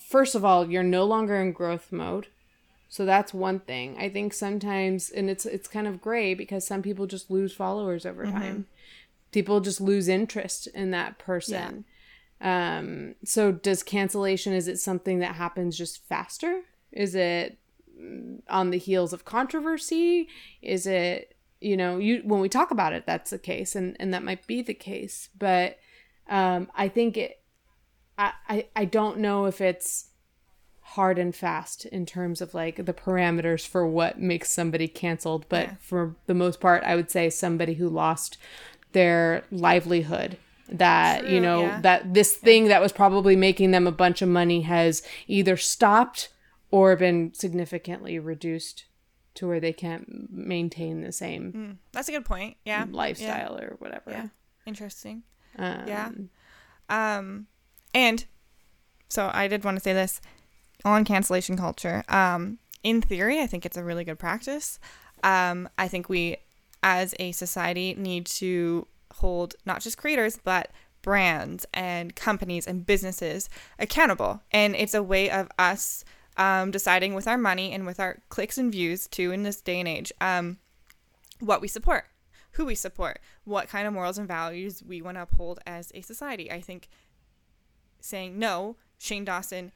[0.01, 2.29] first of all you're no longer in growth mode.
[2.91, 3.97] So that's one thing.
[3.99, 8.07] I think sometimes and it's it's kind of gray because some people just lose followers
[8.07, 8.39] over Mm-hmm.
[8.39, 8.67] time.
[9.33, 11.85] People just lose interest in that person.
[12.41, 16.63] Um so does cancellation is it something that happens just faster?
[16.93, 17.59] Is it
[18.49, 20.29] on the heels of controversy?
[20.63, 24.15] Is it you know you when we talk about it that's the case and and
[24.15, 25.29] that might be the case.
[25.37, 25.79] But
[26.31, 27.41] um i think it
[28.19, 30.07] i i, I don't know if it's
[30.81, 35.67] hard and fast in terms of like the parameters for what makes somebody canceled but
[35.69, 35.75] Yeah.
[35.81, 38.39] for the most part i would say somebody who lost
[38.93, 40.39] their livelihood
[40.71, 41.81] that you know yeah.
[41.83, 46.31] that this thing that was probably making them a bunch of money has either stopped
[46.71, 48.85] or been significantly reduced
[49.35, 52.57] to where they can't maintain the same Mm, that's a good point.
[52.65, 52.85] Yeah.
[52.91, 54.11] lifestyle or whatever.
[54.11, 54.27] Yeah.
[54.67, 55.23] Interesting.
[55.57, 56.11] Um, Yeah.
[56.91, 57.47] Um,
[57.99, 58.25] and
[59.09, 60.21] so I did want to say this
[60.85, 62.05] on cancellation culture.
[62.09, 64.79] Um, in theory, I think it's a really good practice.
[65.25, 66.37] Um, I think we,
[66.81, 70.71] as a society, need to hold not just creators but
[71.03, 73.49] brands and companies and businesses
[73.81, 74.43] accountable.
[74.53, 76.05] And it's a way of us
[76.37, 79.81] um, deciding with our money and with our clicks and views too in this day
[79.81, 80.59] and age um,
[81.41, 82.05] what we support,
[82.53, 86.01] who we support, what kind of morals and values we want to uphold as a
[86.03, 86.53] society.
[86.53, 86.89] I think
[88.01, 89.73] saying no, Shane Dawson,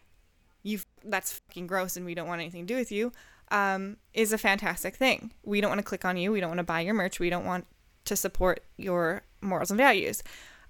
[0.63, 3.13] you that's fucking gross and we don't want anything to do with you,
[3.51, 5.33] um, is a fantastic thing.
[5.45, 6.33] We don't want to click on you.
[6.33, 7.19] We don't want to buy your merch.
[7.21, 7.67] We don't want
[8.05, 10.23] to support your morals and values.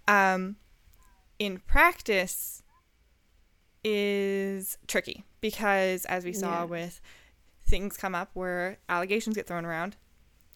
[0.08, 0.56] Um,
[1.38, 2.62] in practice,
[3.84, 6.64] is tricky because as we saw Yeah.
[6.64, 7.00] with
[7.66, 9.96] things come up where allegations get thrown around,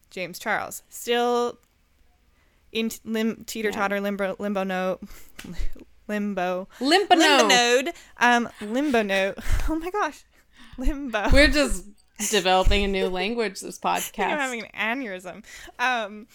[0.09, 1.59] James Charles still
[2.71, 4.99] in lim- teeter totter limbo limbo no
[6.07, 6.67] limbo.
[6.79, 7.15] Limbo.
[7.15, 9.35] Limbo node um limbo node
[9.69, 10.23] oh my gosh.
[10.77, 11.29] Limbo.
[11.31, 11.85] We're just
[12.31, 14.37] developing a new language this think I'm podcast.
[14.37, 15.43] having an aneurysm.
[15.79, 16.27] Um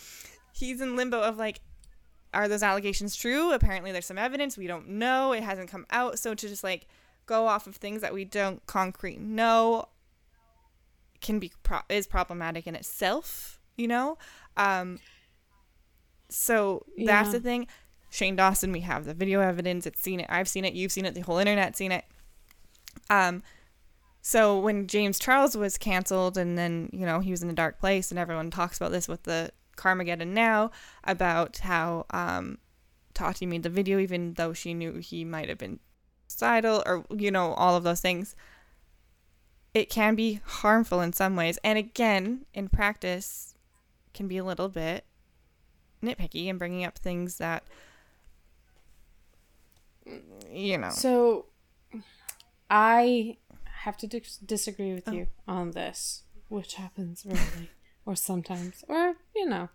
[0.52, 1.60] he's in limbo of like
[2.34, 3.52] are those allegations true?
[3.52, 4.56] Apparently there's some evidence.
[4.56, 5.32] We don't know.
[5.32, 6.18] It hasn't come out.
[6.18, 6.86] So to just like
[7.26, 9.86] go off of things that we don't concrete know
[11.20, 14.18] can be pro- is problematic in itself you know?
[14.56, 14.98] Um
[16.28, 17.32] so that's Yeah.
[17.32, 17.66] the thing
[18.12, 21.04] shane dawson we have the video evidence it's seen it i've seen it you've seen
[21.04, 22.04] it the whole internet's seen it.
[23.10, 23.42] Um
[24.20, 27.78] so when james charles was canceled and then you know he was in a dark
[27.80, 30.70] place and everyone talks about this with the dramageddon now
[31.04, 32.58] about how um
[33.14, 35.80] tati made the video even though she knew he might have been
[36.32, 38.34] suicidal or you know all of those things.
[39.74, 43.54] It can be harmful in some ways and again in practice
[44.12, 45.06] can be a little bit
[46.02, 47.64] nitpicky and bringing up things that
[50.50, 51.46] you know So,
[52.70, 53.36] I
[53.82, 55.12] have to dis- disagree with Oh.
[55.12, 57.70] you on this, which happens rarely,
[58.06, 59.68] or sometimes, or you know,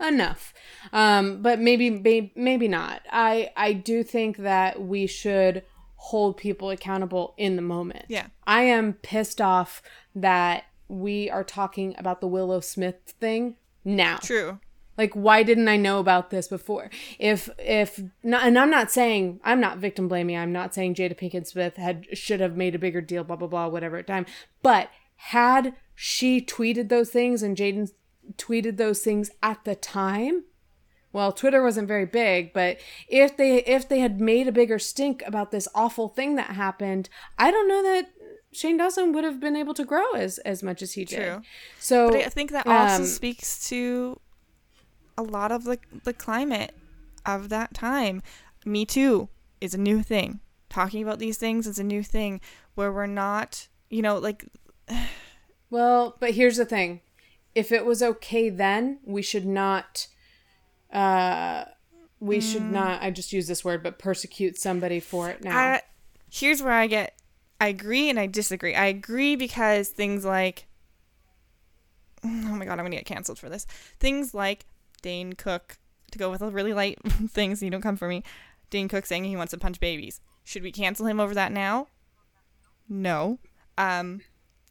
[0.00, 0.52] enough.
[0.92, 3.02] Um, but maybe, maybe, maybe not.
[3.10, 5.64] I I do think that we should
[5.96, 8.06] hold people accountable in the moment.
[8.08, 8.26] Yeah.
[8.44, 9.82] I am pissed off
[10.16, 14.16] that we are talking about the Willow Smith thing now.
[14.16, 14.58] true
[15.02, 16.88] Like, why didn't I know about this before?
[17.18, 20.36] If if not, and I'm not saying I'm not victim blaming.
[20.36, 23.48] I'm not saying Jada Pinkett Smith had should have made a bigger deal, blah blah
[23.48, 24.26] blah, whatever at time.
[24.62, 27.90] But had she tweeted those things and Jaden
[28.36, 30.44] tweeted those things at the time,
[31.12, 32.78] well, Twitter wasn't very big, but
[33.08, 37.08] if they if they had made a bigger stink about this awful thing that happened,
[37.36, 38.06] I don't know that
[38.52, 41.16] Shane Dawson would have been able to grow as as much as he did.
[41.16, 41.42] True.
[41.80, 44.20] So But I think that also um, speaks to
[45.16, 46.74] a lot of the the climate
[47.24, 48.22] of that time.
[48.64, 49.28] Me too
[49.60, 50.40] is a new thing.
[50.68, 52.40] Talking about these things is a new thing
[52.74, 54.46] where we're not, you know, like
[55.70, 57.00] Well, but here's the thing.
[57.54, 60.08] If it was okay then, we should not
[60.92, 61.64] uh
[62.20, 65.58] we should not I just use this word, but persecute somebody for it now.
[65.58, 65.82] I,
[66.30, 67.18] here's where I get
[67.60, 68.74] I agree and I disagree.
[68.74, 70.66] I agree because things like
[72.24, 73.66] oh my god, I'm gonna get canceled for this.
[73.98, 74.66] Things like
[75.02, 75.78] Dane Cook
[76.10, 76.98] to go with a really light
[77.30, 78.22] thing so you don't come for me.
[78.70, 80.20] Dane Cook saying he wants to punch babies.
[80.44, 81.88] Should we cancel him over that now?
[82.88, 83.38] No.
[83.76, 84.20] Um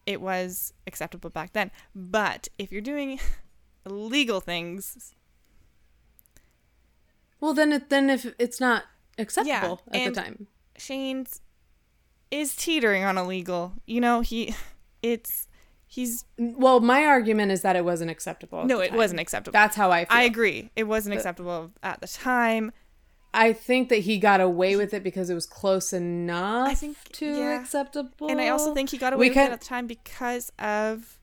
[0.06, 1.70] it was acceptable back then.
[1.96, 3.20] But if you're doing
[3.86, 5.14] illegal things,
[7.40, 8.84] well, then it then if it's not
[9.18, 10.48] acceptable at and- the time.
[10.78, 11.42] Shane's
[12.32, 13.74] is teetering on illegal.
[13.86, 14.56] You know, he
[15.04, 15.48] it's
[15.94, 18.64] he's Well, my argument is that it wasn't acceptable.
[18.66, 19.52] no, it wasn't acceptable.
[19.54, 20.18] That's how I feel.
[20.18, 20.72] I agree.
[20.76, 22.72] It wasn't acceptable at the time.
[23.34, 26.98] I think that he got away with it because it was close enough I think-
[27.14, 27.62] to yeah.
[27.62, 28.30] acceptable.
[28.30, 29.18] And I also think he got Oh.
[29.18, 31.18] We away with can- it at the time because of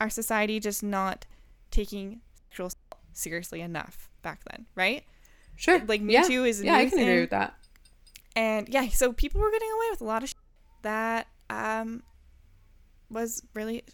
[0.00, 1.24] our society just not
[1.70, 5.04] taking sexual assault seriously enough back then, right?
[5.56, 6.22] sure, like, Me yeah.
[6.22, 7.54] Too is yeah, I can agree with that.
[8.36, 10.32] And yeah, so people were getting away with a lot of
[10.82, 12.02] that um
[13.10, 13.84] was really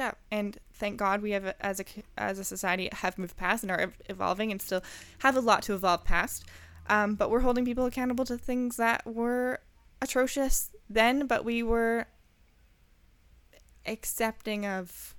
[0.00, 0.18] up.
[0.30, 1.84] And thank God we have as a
[2.16, 4.82] as a society have moved past and are evolving and still
[5.18, 6.44] have a lot to evolve past.
[6.88, 9.60] Um, but we're holding people accountable to things that were
[10.02, 12.06] atrocious then, but we were
[13.86, 15.14] accepting of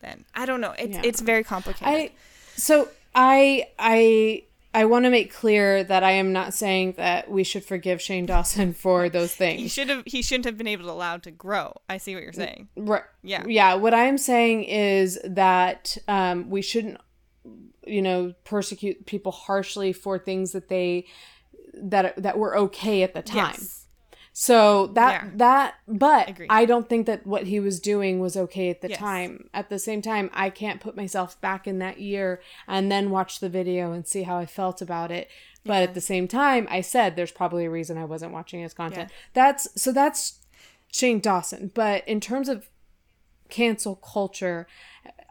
[0.00, 0.24] then.
[0.34, 0.74] I don't know.
[0.78, 1.02] It's Yeah.
[1.04, 1.88] it's very complicated.
[1.88, 2.10] I
[2.56, 4.44] so I I
[4.74, 8.26] I want to make clear that I am not saying that we should forgive Shane
[8.26, 9.60] Dawson for those things.
[9.60, 10.02] He should have.
[10.06, 11.74] He shouldn't have been able to allowed to grow.
[11.88, 12.68] I see what you're saying.
[12.76, 13.02] Right.
[13.22, 13.44] Yeah.
[13.46, 13.74] Yeah.
[13.74, 16.98] What I'm saying is that um, we shouldn't,
[17.86, 21.06] you know, persecute people harshly for things that they
[21.74, 23.54] that that were okay at the time.
[23.58, 23.77] Yes.
[24.40, 25.30] So that Yeah.
[25.34, 26.46] that but Agreed.
[26.48, 28.98] I don't think that what he was doing was okay at the Yes.
[29.00, 29.50] time.
[29.52, 33.40] At the same time, I can't put myself back in that year and then watch
[33.40, 35.28] the video and see how I felt about it.
[35.64, 38.72] But at the same time, I said there's probably a reason I wasn't watching his
[38.74, 39.10] content.
[39.34, 40.38] That's so that's
[40.92, 41.72] Shane Dawson.
[41.74, 42.68] But in terms of
[43.48, 44.68] cancel culture,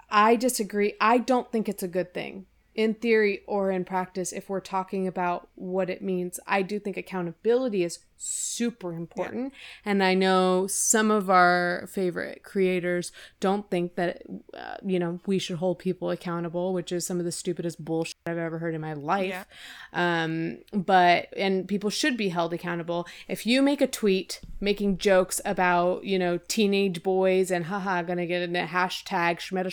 [0.10, 0.96] I disagree.
[1.00, 2.46] I don't think it's a good thing
[2.78, 6.40] in theory or in practice if we're talking about what it means.
[6.46, 9.54] I do think accountability is super important.
[9.84, 14.22] And I know some of our favorite creators don't think that,
[14.54, 18.16] uh, you know, we should hold people accountable, which is some of the stupidest bullshit
[18.28, 19.48] I've ever heard in my life.
[19.94, 20.24] Yeah.
[20.24, 23.08] Um, but, and people should be held accountable.
[23.28, 28.28] If you make a tweet making jokes about, you know, teenage boys and haha, gonna
[28.28, 29.72] get in a hashtag Schmeta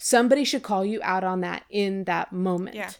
[0.00, 2.74] somebody should call you out on that in that moment.
[2.74, 2.90] Yeah.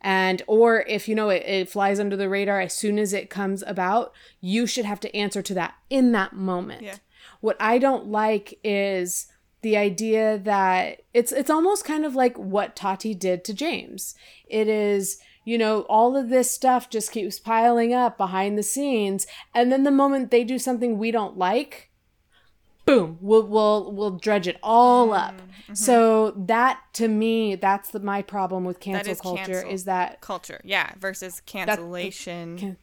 [0.00, 3.30] And or if you know it, it flies under the radar as soon as it
[3.30, 6.82] comes about, you should have to answer to that in that moment.
[6.82, 6.96] Yeah.
[7.40, 9.28] What I don't like is
[9.62, 14.16] the idea that it's it's almost kind of like what Tati did to James.
[14.48, 19.26] It is you know all of this stuff just keeps piling up behind the scenes
[19.54, 21.90] and then the moment they do something we don't like
[22.84, 25.74] boom we'll we'll we'll dredge it all Mm, up mm-hmm.
[25.74, 29.70] so that to me that's the, my problem with cancel is culture cancel.
[29.70, 30.60] is that Culture.
[30.64, 30.92] Yeah.
[30.98, 32.58] Versus cancellation.
[32.58, 32.76] can-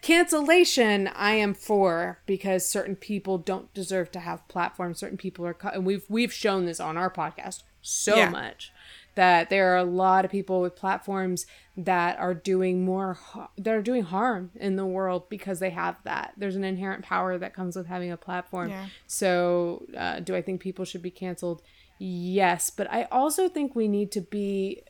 [0.00, 5.56] cancellation i am for because certain people don't deserve to have platforms certain people are
[5.72, 8.30] and we've we've shown this on our podcast so Yeah.
[8.30, 8.72] much
[9.18, 11.44] that there are a lot of people with platforms
[11.76, 13.18] that are doing more
[13.56, 17.36] that are doing harm in the world because they have that there's an inherent power
[17.36, 18.86] that comes with having a platform Yeah.
[19.08, 21.62] so uh, do i think people should be canceled
[21.98, 24.82] yes but i also think we need to be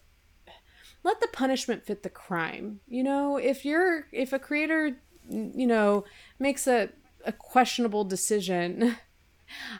[1.04, 2.80] let the punishment fit the crime.
[2.88, 4.96] You know, if you're if a creator,
[5.30, 6.04] you know,
[6.38, 6.90] makes a
[7.24, 8.96] a questionable decision.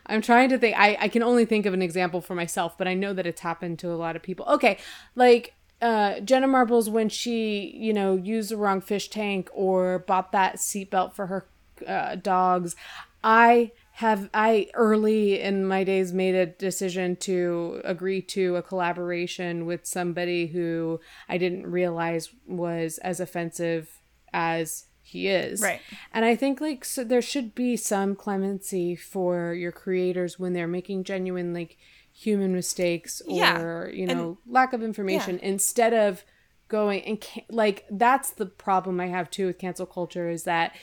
[0.06, 0.78] I'm trying to think.
[0.78, 3.40] I, I can only think of an example for myself, but I know that it's
[3.40, 4.46] happened to a lot of people.
[4.46, 4.78] Okay,
[5.14, 10.32] like uh, Jenna Marbles when she, you know, used the wrong fish tank or bought
[10.32, 11.46] that seatbelt for her
[11.86, 12.74] uh, dogs.
[13.22, 19.66] I have I early in my days made a decision to agree to a collaboration
[19.66, 24.00] with somebody who I didn't realize was as offensive
[24.32, 25.60] as he is.
[25.60, 25.80] Right.
[26.12, 30.66] And I think like so there should be some clemency for your creators when they're
[30.68, 31.76] making genuine like
[32.12, 33.86] human mistakes or Yeah.
[33.96, 36.24] you And- know lack of information instead of
[36.68, 40.74] going and ca- like that's the problem I have too with cancel culture is that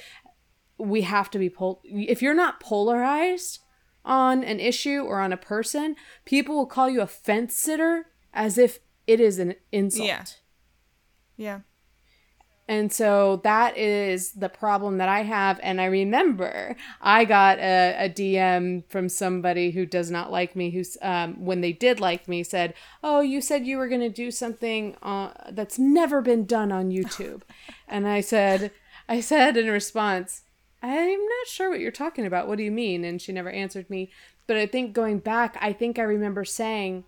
[0.77, 3.59] we have to be pol if you're not polarized
[4.03, 5.95] on an issue or on a person,
[6.25, 10.07] people will call you a fence sitter as if it is an insult.
[10.07, 10.23] Yeah.
[11.37, 11.59] Yeah.
[12.67, 15.59] And so that is the problem that I have.
[15.61, 20.71] And I remember I got a, a DM from somebody who does not like me,
[20.71, 24.09] who's, um, when they did like me, said, Oh, you said you were going to
[24.09, 27.43] do something uh, that's never been done on YouTube.
[27.87, 28.71] and I said,
[29.07, 30.41] I said in response,
[30.81, 32.47] I'm not sure what you're talking about.
[32.47, 33.03] What do you mean?
[33.03, 34.11] And she never answered me.
[34.47, 37.03] But I think going back, I think I remember saying,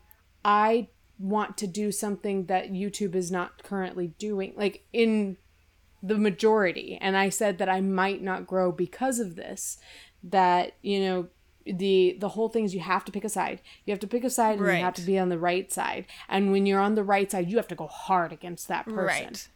[0.46, 0.90] I
[1.20, 5.38] want to do something that YouTube is not currently doing, like in
[6.04, 6.98] the majority.
[7.02, 9.78] And I said that I might not grow because of this.
[10.24, 11.28] That, you know,
[11.66, 13.62] the the whole thing is you have to pick a side.
[13.86, 16.06] You have to pick a side and you have to be on the right side.
[16.30, 19.06] And when you're on the right side, you have to go hard against that person
[19.06, 19.48] Right.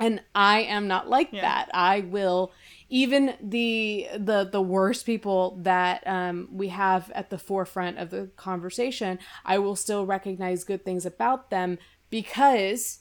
[0.00, 1.40] and i am not like Yeah.
[1.42, 2.52] that i will
[2.88, 8.28] even the the the worst people that um, we have at the forefront of the
[8.36, 11.78] conversation i will still recognize good things about them
[12.10, 13.00] because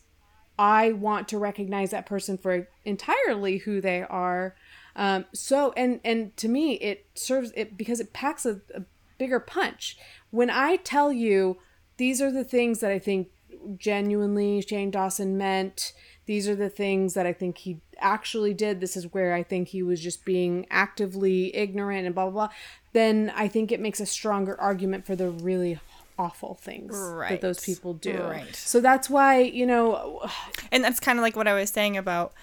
[0.57, 4.55] i want to recognize that person for entirely who they are
[4.95, 8.81] um, so and and to me it serves it because it packs a, a
[9.17, 9.97] bigger punch
[10.31, 11.57] when i tell you
[11.97, 13.29] these are the things that i think
[13.75, 15.93] genuinely Shane Dawson meant.
[16.25, 18.79] These are the things that I think he actually did.
[18.79, 22.55] This is where I think he was just being actively ignorant and blah blah blah.
[22.93, 25.79] Then I think it makes a stronger argument for the really
[26.17, 27.29] awful things right.
[27.29, 28.17] that those people do.
[28.23, 28.55] Right.
[28.55, 30.27] So that's why, you know,
[30.71, 32.33] And that's kind of like what I was saying about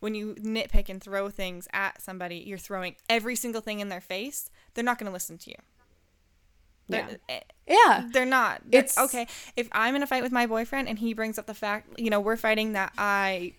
[0.00, 4.00] when you nitpick and throw things at somebody, you're throwing every single thing in their
[4.02, 4.50] face.
[4.74, 5.56] They're not going to listen to you.
[6.88, 7.34] They're, Yeah.
[7.36, 8.08] eh, Yeah.
[8.12, 8.60] they're not.
[8.66, 9.26] They're- It's- okay.
[9.56, 12.10] If I'm in a fight with my boyfriend and he brings up the fact, you
[12.10, 13.54] know, we're fighting that I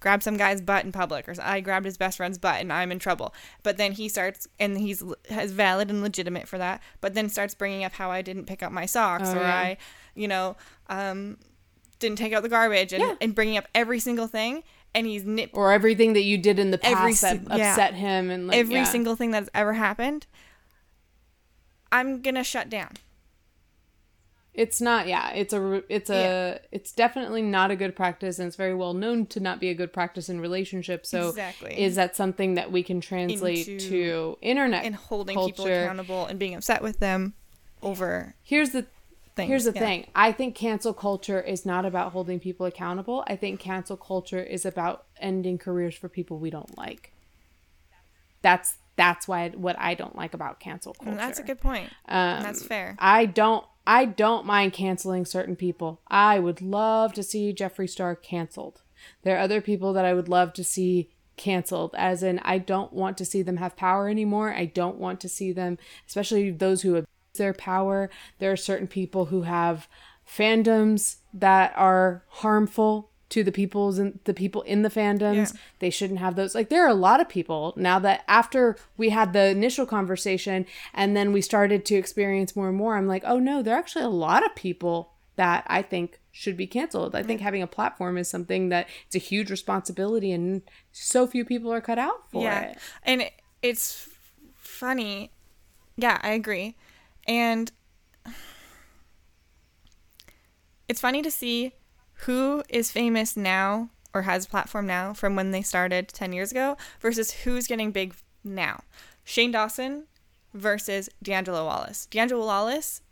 [0.00, 2.92] grabbed some guy's butt in public or I grabbed his best friend's butt and I'm
[2.92, 3.34] in trouble.
[3.62, 7.54] But then he starts and he's is valid and legitimate for that, but then starts
[7.54, 9.56] bringing up how I didn't pick up my socks Oh, or yeah.
[9.56, 9.76] I,
[10.14, 10.56] you know,
[10.88, 11.38] um
[11.98, 13.14] didn't take out the garbage and, Yeah.
[13.20, 14.62] and bringing up every single thing
[14.94, 17.70] and he's nip Or everything that you did in the past Every that yeah.
[17.72, 20.26] upset him and like every single thing that's ever happened.
[21.92, 22.94] I'm going to shut down.
[24.56, 25.06] It's not.
[25.06, 25.30] Yeah.
[25.32, 25.82] It's a.
[25.88, 26.14] It's a.
[26.14, 26.58] Yeah.
[26.72, 29.74] It's definitely not a good practice, and it's very well known to not be a
[29.74, 31.10] good practice in relationships.
[31.10, 31.78] So, Exactly.
[31.78, 35.52] is that something that we can translate Into- to internet and holding culture?
[35.52, 37.34] people accountable and being upset with them
[37.82, 38.86] over Here's the
[39.36, 39.48] things.
[39.50, 39.80] Here's the Yeah.
[39.80, 40.06] thing.
[40.14, 43.22] I think cancel culture is not about holding people accountable.
[43.26, 47.12] I think cancel culture is about ending careers for people we don't like.
[48.42, 51.10] That's that's why what I don't like about cancel culture.
[51.10, 51.90] And that's a good point.
[52.08, 52.96] Um, that's fair.
[52.98, 56.00] I don't I don't mind canceling certain people.
[56.08, 58.82] I would love to see Jeffree Star canceled.
[59.22, 62.92] There are other people that I would love to see canceled as in I don't
[62.92, 64.54] want to see them have power anymore.
[64.54, 65.78] I don't want to see them
[66.08, 68.10] especially those who abuse their power.
[68.38, 69.86] There are certain people who have
[70.26, 75.52] fandoms that are harmful to the people's and the people in the fandoms.
[75.52, 75.60] Yeah.
[75.80, 76.54] They shouldn't have those.
[76.54, 80.64] Like there are a lot of people now that after we had the initial conversation
[80.94, 83.78] and then we started to experience more and more, I'm like, oh no, there are
[83.78, 87.14] actually a lot of people that I think should be canceled.
[87.14, 90.62] I think having a platform is something that it's a huge responsibility and
[90.92, 92.70] so few people are cut out for yeah.
[92.70, 92.78] it.
[93.02, 94.08] And it, it's
[94.54, 95.30] funny.
[95.98, 96.74] Yeah, I agree.
[97.28, 97.70] And
[100.88, 101.74] it's funny to see
[102.20, 106.76] who is famous now or has platform now from when they started 10 years ago
[107.00, 108.82] versus who's getting big now.
[109.24, 110.04] Shane Dawson
[110.54, 112.06] versus D'Angelo Wallace.
[112.06, 113.02] D'Angelo Wallace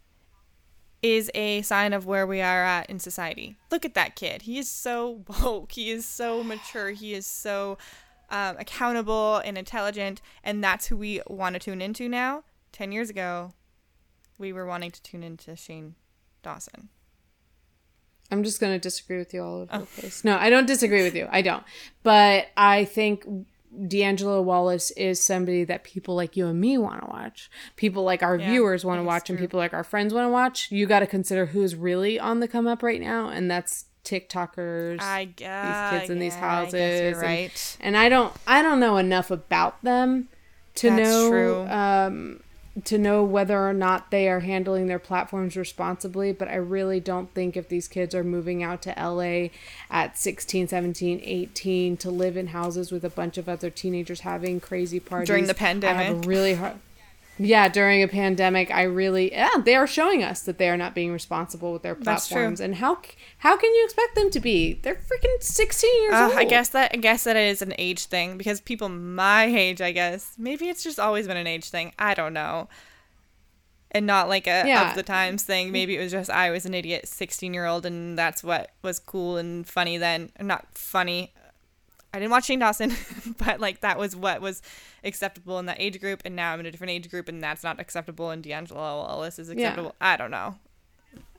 [1.02, 3.56] is a sign of where we are at in society.
[3.70, 4.42] Look at that kid.
[4.42, 5.72] He is so woke.
[5.72, 6.90] He is so mature.
[6.90, 7.76] He is so
[8.30, 10.22] um, accountable and intelligent.
[10.42, 12.44] And that's who we want to tune into now.
[12.72, 13.52] 10 years ago,
[14.38, 15.94] we were wanting to tune into Shane
[16.42, 16.88] Dawson.
[18.30, 19.78] I'm just going to disagree with you all over Oh.
[19.80, 20.24] the place.
[20.24, 21.28] No, I don't disagree with you.
[21.30, 21.62] I don't.
[22.02, 23.24] But I think
[23.88, 27.50] D'Angelo Wallace is somebody that people like you and me want to watch.
[27.76, 30.30] People like our Yeah, viewers want to watch, and people like our friends want to
[30.30, 30.70] watch.
[30.70, 35.00] You got to consider who's really on the come up right now, and that's TikTokers.
[35.00, 37.76] I guess these kids in these yeah, I guess houses you're and- right.
[37.80, 40.28] and I don't I don't know enough about them
[40.76, 41.66] to That's know true.
[41.66, 42.40] um
[42.82, 47.32] to know whether or not they are handling their platforms responsibly but I really don't
[47.32, 49.48] think if these kids are moving out to LA
[49.90, 54.58] at 16 17 18 to live in houses with a bunch of other teenagers having
[54.58, 56.74] crazy parties During the pandemic I have a really hard
[57.38, 60.94] yeah, during a pandemic, I really yeah, they are showing us that they are not
[60.94, 62.34] being responsible with their That's true.
[62.36, 62.60] platforms.
[62.60, 62.98] And how
[63.38, 64.74] how can you expect them to be?
[64.82, 66.38] They're freaking sixteen years Uh, old.
[66.38, 69.92] I guess that I guess that is an age thing because people my age, I
[69.92, 71.92] guess, maybe it's just always been an age thing.
[71.98, 72.68] I don't know,
[73.90, 74.90] and not like a Yeah.
[74.90, 75.72] of the times thing.
[75.72, 78.98] Maybe it was just I was an idiot sixteen year old, and that's what was
[78.98, 80.30] cool and funny then.
[80.40, 81.32] Not funny.
[82.12, 82.94] I didn't watch Shane Dawson,
[83.38, 84.62] but like that was what was
[85.04, 87.62] acceptable in that age group, and now I'm in a different age group, and that's
[87.62, 88.30] not acceptable.
[88.30, 89.94] And D'Angelo Wallace is acceptable.
[90.00, 90.56] I don't know.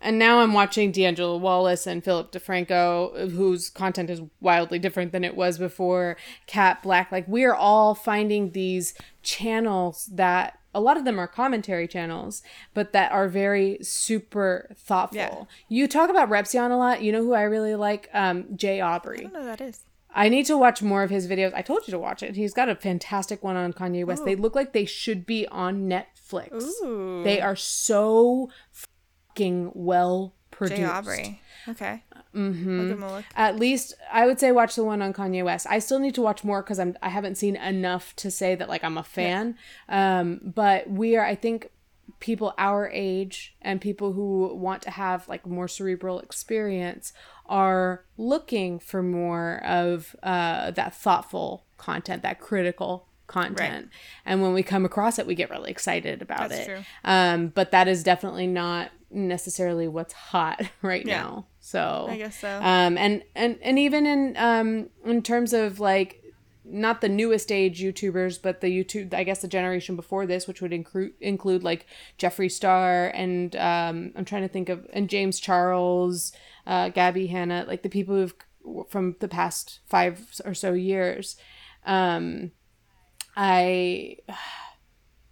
[0.01, 5.24] And now I'm watching D'Angelo Wallace and Philip DeFranco, whose content is wildly different than
[5.24, 6.16] it was before.
[6.47, 8.93] Kat Blaque, like we are all finding these
[9.24, 12.43] channels that a lot of them are commentary channels,
[12.74, 15.18] but that are very super thoughtful.
[15.18, 15.43] Yeah.
[15.70, 17.01] You talk about Repzion a lot.
[17.01, 18.09] You know who I really like?
[18.13, 19.22] Um, Jay I Aubrey.
[19.22, 19.86] don't know who that is.
[20.16, 21.53] I need to watch more of his videos.
[21.53, 22.36] I told you to watch it.
[22.36, 24.24] He's got a fantastic one on Kanye West.
[24.24, 26.63] They look like they should be on Netflix.
[26.82, 27.22] Ooh.
[27.24, 30.82] They are so fucking well produced.
[30.82, 31.42] Jay Aubrey.
[31.67, 32.04] Okay.
[32.33, 32.79] Mm-hmm.
[32.79, 33.25] I'll give him a look.
[33.36, 35.67] At least I would say watch the one on Kanye West.
[35.70, 38.70] I still need to watch more because I'm I haven't seen enough to say that
[38.70, 39.58] like I'm a fan.
[39.89, 41.71] Um, but we are I think
[42.26, 47.14] people our age and people who want to have like more cerebral experience
[47.46, 53.89] are looking for more of uh, that thoughtful content, that critical content.
[54.26, 56.66] And when we come across it, we get really excited about That's it.
[56.66, 56.84] true.
[57.04, 61.22] Um, but that is definitely not necessarily what's hot right Yeah.
[61.22, 61.46] now.
[61.60, 62.50] So I guess so.
[62.62, 66.22] um, and and and even in um in terms of like
[66.67, 70.62] not the newest age YouTubers, but the YouTube, I guess the generation before this, which
[70.62, 71.86] would include include like
[72.17, 76.32] Jeffree Star and um, I'm trying to think of and James Charles,
[76.66, 78.36] uh, Gabby Hanna, like the people who've
[78.89, 81.36] from the past five or so years.
[81.86, 82.51] Um,
[83.36, 84.17] I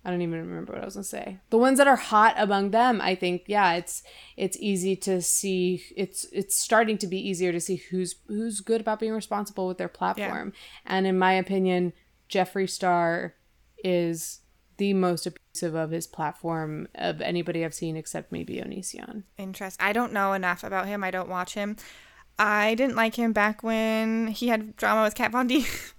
[0.05, 1.39] I don't even remember what I was gonna say.
[1.49, 4.03] The ones that are hot among them, I think, yeah, it's
[4.35, 5.83] it's easy to see.
[5.95, 9.77] It's it's starting to be easier to see who's who's good about being responsible with
[9.77, 10.53] their platform.
[10.85, 11.93] And in my opinion,
[12.29, 13.35] Jeffree Star
[13.83, 14.41] is
[14.77, 19.23] the most abusive of his platform of anybody I've seen except maybe Onision.
[19.37, 19.81] Interest.
[19.81, 21.03] I don't know enough about him.
[21.03, 21.77] I don't watch him.
[22.39, 25.65] I didn't like him back when he had drama with Kat Von D.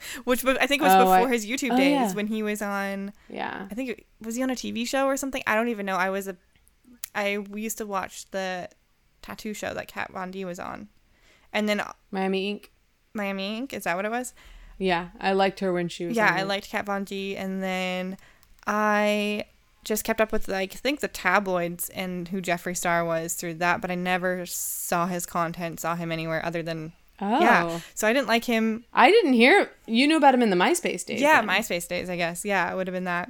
[0.24, 2.12] Which I think was Oh, before I- his YouTube oh, days yeah.
[2.12, 3.66] when he was on Yeah.
[3.70, 5.42] I think it, was he on a TV show or something?
[5.46, 5.96] I don't even know.
[5.96, 6.36] I was a
[7.14, 8.68] I we used to watch the
[9.22, 10.88] tattoo show that Kat Von D was on.
[11.52, 12.70] And then uh, Miami Ink.
[13.14, 14.34] Miami Ink, is that what it was?
[14.78, 16.16] Yeah, I liked her when she was.
[16.16, 16.46] yeah, I it.
[16.46, 18.16] liked Kat Von D and then
[18.66, 19.44] I
[19.84, 23.54] just kept up with like I think the tabloids and who Jeffree Star was through
[23.54, 27.80] that, but I never saw his content, saw him anywhere other than Oh, yeah.
[27.94, 29.70] So I didn't like him I didn't hear.
[29.86, 31.20] You knew about him in the MySpace days.
[31.20, 31.48] Yeah, then.
[31.50, 32.44] MySpace days, I guess.
[32.44, 33.28] Yeah, it would have been that.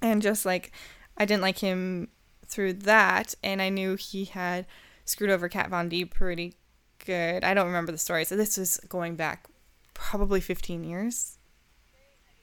[0.00, 0.72] And just like,
[1.16, 2.08] I didn't like him
[2.46, 4.66] through that, and I knew he had
[5.04, 6.54] screwed over Kat Von D pretty
[7.04, 7.44] good.
[7.44, 9.46] I don't remember the story, so this was going back
[9.94, 11.38] probably 15 years.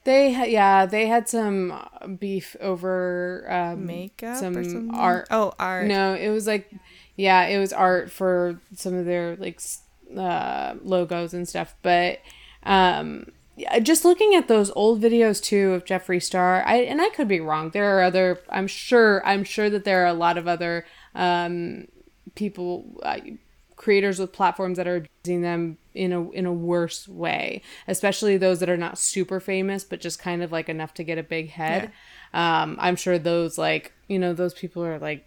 [0.04, 1.78] They had yeah, they had some
[2.18, 5.28] beef over um, Makeup some art.
[5.30, 5.86] Oh, art.
[5.86, 6.70] No, it was like,
[7.16, 9.82] yeah, it was art for some of their like s-
[10.16, 11.74] uh, logos and stuff.
[11.82, 12.20] But
[12.62, 13.26] um,
[13.56, 17.28] yeah, just looking at those old videos too of Jeffree Star, I and I could
[17.28, 17.70] be wrong.
[17.70, 18.40] There are other.
[18.48, 19.24] I'm sure.
[19.26, 21.88] I'm sure that there are a lot of other um,
[22.34, 23.00] people.
[23.02, 23.18] Uh,
[23.76, 28.60] creators with platforms that are using them in a in a worse way especially those
[28.60, 31.48] that are not super famous but just kind of like enough to get a big
[31.48, 31.90] head
[32.34, 35.24] um i'm sure those like you know those people are like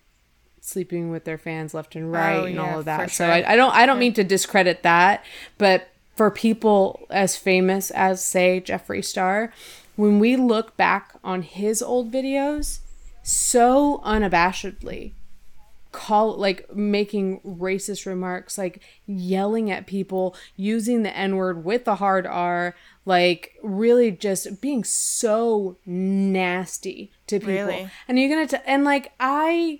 [0.65, 3.09] sleeping with their fans left and oh, right Oh, and yeah, all of that for
[3.09, 3.25] so.
[3.27, 5.23] I, I don't i don't mean to discredit that
[5.57, 9.51] but for people as famous as say jeffree star
[9.97, 12.79] when we look back on his old videos
[13.23, 15.11] so unabashedly
[15.91, 22.25] call like making racist remarks like yelling at people using the n-word with the hard
[22.25, 22.73] r
[23.05, 27.89] like really just being so nasty to people Really?
[28.07, 29.79] and you're gonna t- and like i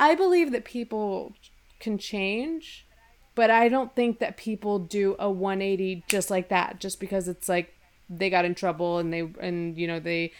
[0.00, 1.32] i believe that people
[1.78, 2.84] can change
[3.36, 7.48] but i don't think that people do a 180 just like that just because it's
[7.48, 7.72] like
[8.08, 10.32] they got in trouble and they and you know they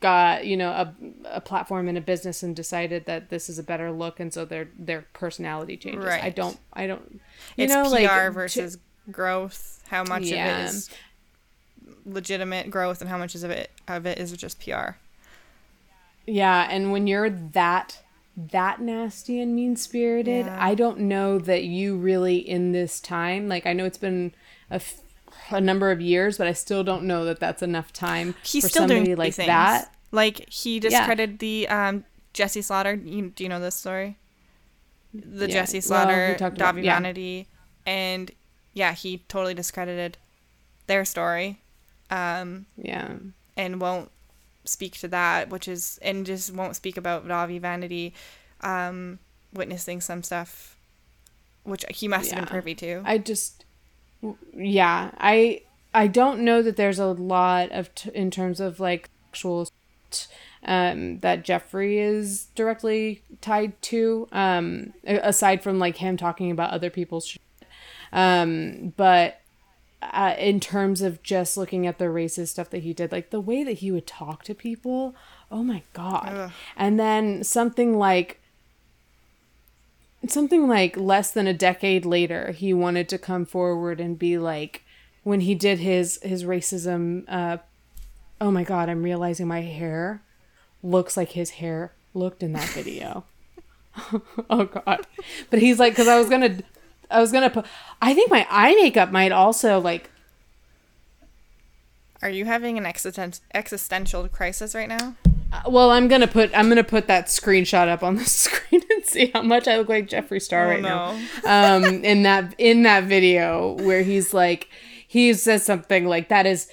[0.00, 0.94] got you know a,
[1.26, 4.44] a platform and a business and decided that this is a better look and so
[4.46, 7.20] their their personality changes i don't i don't
[7.56, 8.78] you it's know PR like to- versus
[9.12, 9.82] growth.
[9.88, 10.90] How much of it is
[12.04, 14.96] legitimate growth and how much is of it of it is just PR.
[16.26, 18.02] yeah and when you're that
[18.36, 20.56] that nasty and mean spirited Yeah.
[20.60, 24.34] i don't know that you really in this time like i know it's been
[24.70, 25.00] a, f-
[25.50, 28.68] a number of years but i still don't know that that's enough time He's for
[28.68, 29.46] still somebody doing like things.
[29.46, 32.04] that Like he discredited the um
[32.34, 32.92] Jessi Slaughter.
[32.94, 34.18] You, do you know this story?
[35.14, 35.62] The Yeah.
[35.62, 36.94] Jessi Well, Slaughter, Davi yeah.
[37.00, 37.48] Vanity,
[37.86, 38.30] and
[38.74, 40.18] yeah, he totally discredited
[40.86, 41.62] their story,
[42.10, 43.14] um, yeah
[43.56, 44.10] and won't
[44.68, 48.14] speak to that, which is and just won't speak about Dahvie Vanity,
[48.60, 49.18] um,
[49.52, 50.76] witnessing some stuff,
[51.64, 53.02] which he must have been privy to.
[53.04, 53.64] I just,
[54.54, 55.62] yeah, I
[55.94, 59.68] I don't know that there's a lot of t- in terms of like actual
[60.64, 66.90] um that Jeffree is directly tied to um aside from like him talking about other
[66.90, 67.42] people's shit.
[68.12, 69.40] um but
[70.02, 73.40] uh, in terms of just looking at the racist stuff that he did like the
[73.40, 75.14] way that he would talk to people
[75.50, 76.28] oh my god.
[76.28, 76.50] Ugh.
[76.76, 78.40] and then something like
[80.28, 84.82] something like less than a decade later he wanted to come forward and be like
[85.22, 87.58] when he did his his racism uh
[88.40, 90.22] oh my god i'm realizing my hair
[90.82, 93.24] looks like his hair looked in that video.
[94.50, 95.06] Oh god.
[95.48, 96.58] But he's like because i was gonna
[97.10, 97.64] i was gonna put
[98.02, 100.10] i think my eye makeup might also like
[102.22, 105.14] Are you having an existen- existential crisis right now?
[105.52, 109.04] uh, well i'm gonna put i'm gonna put that screenshot up on the screen and
[109.04, 112.82] see how much i look like jeffree star Oh, right now um in that in
[112.82, 114.68] that video where he's like
[115.06, 116.68] he says something like that is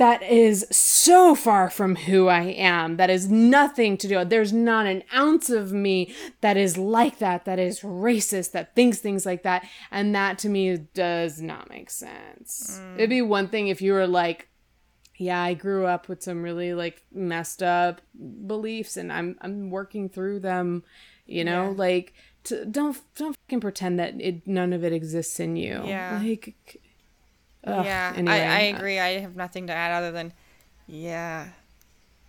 [0.00, 2.96] that is so far from who I am.
[2.96, 4.24] That is nothing to do.
[4.24, 8.98] There's not an ounce of me that is like that, that is racist, that thinks
[8.98, 9.66] things like that.
[9.90, 12.80] And that to me does not make sense.
[12.82, 12.94] Mm.
[12.96, 14.48] It'd be one thing if you were like,
[15.18, 18.00] yeah, I grew up with some really like messed up
[18.46, 20.82] beliefs and I'm I'm working through them,
[21.26, 21.76] you know, Yeah.
[21.76, 22.14] like
[22.44, 25.82] to, don't don't fucking pretend that it none of it exists in you.
[25.84, 26.18] Yeah.
[26.24, 26.80] Like
[27.64, 28.98] ugh, yeah, anyway, I, I uh, agree.
[28.98, 30.32] I have nothing to add other than,
[30.86, 31.48] yeah,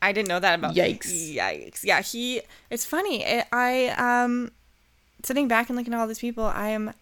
[0.01, 0.75] I didn't know that about.
[0.75, 1.35] Yikes.
[1.35, 1.83] Yikes!
[1.83, 2.41] Yeah, he.
[2.69, 3.25] It's funny.
[3.51, 4.51] I um,
[5.23, 6.93] sitting back and looking at all these people, I am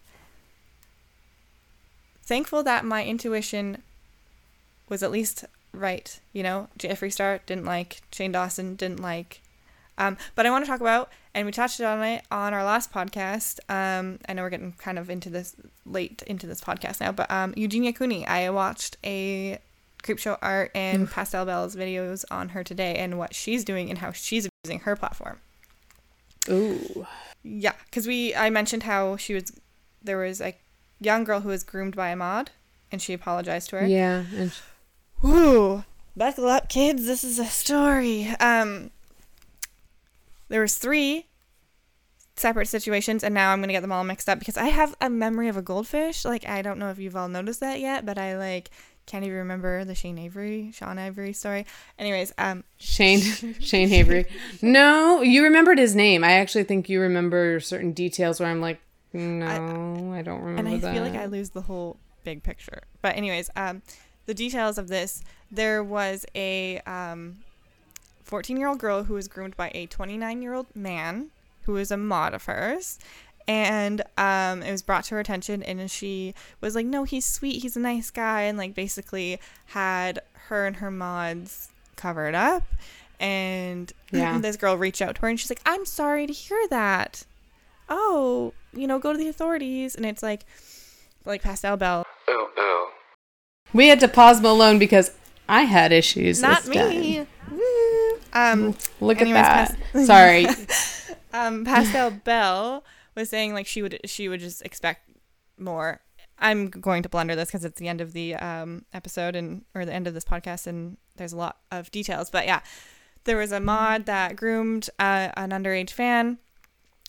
[2.24, 3.82] thankful that my intuition
[4.90, 6.20] was at least right.
[6.34, 9.42] You know, Jeffree Star didn't like Shane Dawson, didn't like.
[10.00, 12.92] Um, but I want to talk about, and we touched on it on our last
[12.92, 13.60] podcast.
[13.70, 15.56] Um, I know we're getting kind of into this
[15.86, 18.26] late into this podcast now, but um, Eugenia Cooney.
[18.26, 19.60] I watched a
[20.02, 24.12] Creepshow art and Pastel Belle's videos on her today and what she's doing and how
[24.12, 25.40] she's using her platform.
[26.50, 27.06] Ooh.
[27.44, 29.52] Yeah, because we I mentioned how she was
[30.02, 30.56] there was a
[31.00, 32.52] young girl who was groomed by a mod,
[32.92, 33.86] and she apologized to her.
[33.86, 34.24] Yeah.
[34.36, 34.54] And
[35.26, 35.84] Ooh,
[36.16, 37.06] buckle up, kids.
[37.06, 38.30] This is a story.
[38.40, 38.92] Um,
[40.50, 41.28] there was three
[42.36, 45.10] separate situations, and now I'm gonna get them all mixed up because I have a
[45.10, 46.26] memory of a goldfish.
[46.26, 48.70] Like I don't know if you've all noticed that yet, but I like
[49.06, 51.66] can't even remember the Shane Avery, Sean Avery story.
[51.98, 53.22] Anyways, um, Shane
[53.60, 54.26] Shane Avery.
[54.62, 56.24] No, you remembered his name.
[56.24, 58.80] I actually think you remember certain details where I'm like,
[59.12, 60.94] no, I, don't remember and I that.
[60.94, 62.84] feel like I lose the whole big picture.
[63.02, 63.82] But anyways, um,
[64.28, 67.38] the details of this: there was a um,
[68.30, 71.32] 14 year old girl who was groomed by a 29 year old man
[71.64, 73.00] who was a mod of hers.
[73.48, 77.64] And um, it was brought to her attention, and she was like, "No, he's sweet.
[77.64, 80.20] He's a nice guy," and like basically had
[80.50, 82.62] her and her mods covered up.
[83.20, 84.38] And Yeah.
[84.42, 87.24] this girl reached out to her, and she's like, "I'm sorry to hear that.
[87.90, 90.46] Oh, you know, go to the authorities." And it's like,
[91.26, 92.88] like Pastel Bell, Ooh, ooh.
[93.74, 95.10] we had to pause Malone because
[95.48, 96.40] I had issues.
[96.40, 97.28] not this time.
[98.34, 100.06] Um, Look Anyways, at that.
[100.06, 100.48] Sorry.
[101.34, 102.84] um, Pastel Bell
[103.16, 105.10] was saying like she would she would just expect
[105.58, 106.02] more.
[106.42, 109.86] I'm going to blunder this because it's the end of the um, episode and or
[109.86, 112.30] the end of this podcast, and there's a lot of details.
[112.30, 112.62] But yeah,
[113.26, 116.38] there was a mod that groomed uh, an underage fan,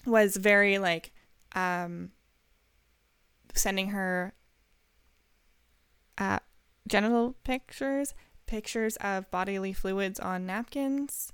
[0.04, 1.12] was very like
[1.54, 2.10] um,
[3.54, 4.34] sending her
[6.18, 6.40] uh,
[6.88, 8.14] genital pictures,
[8.50, 11.32] pictures of bodily fluids on napkins.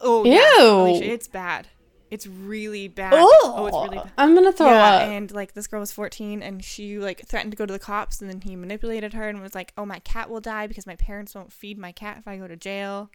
[0.00, 0.88] Oh, yeah.
[0.88, 0.98] Ew.
[0.98, 1.68] shit, it's bad.
[2.10, 3.12] It's really bad.
[3.16, 4.12] Oh, it's really bad.
[4.18, 5.02] I'm gonna throw yeah, up.
[5.02, 8.20] and like this girl was 14 and she like threatened to go to the cops
[8.20, 10.96] and then he manipulated her and was like, "Oh, my cat will die because my
[10.96, 13.10] parents won't feed my cat if I go to jail."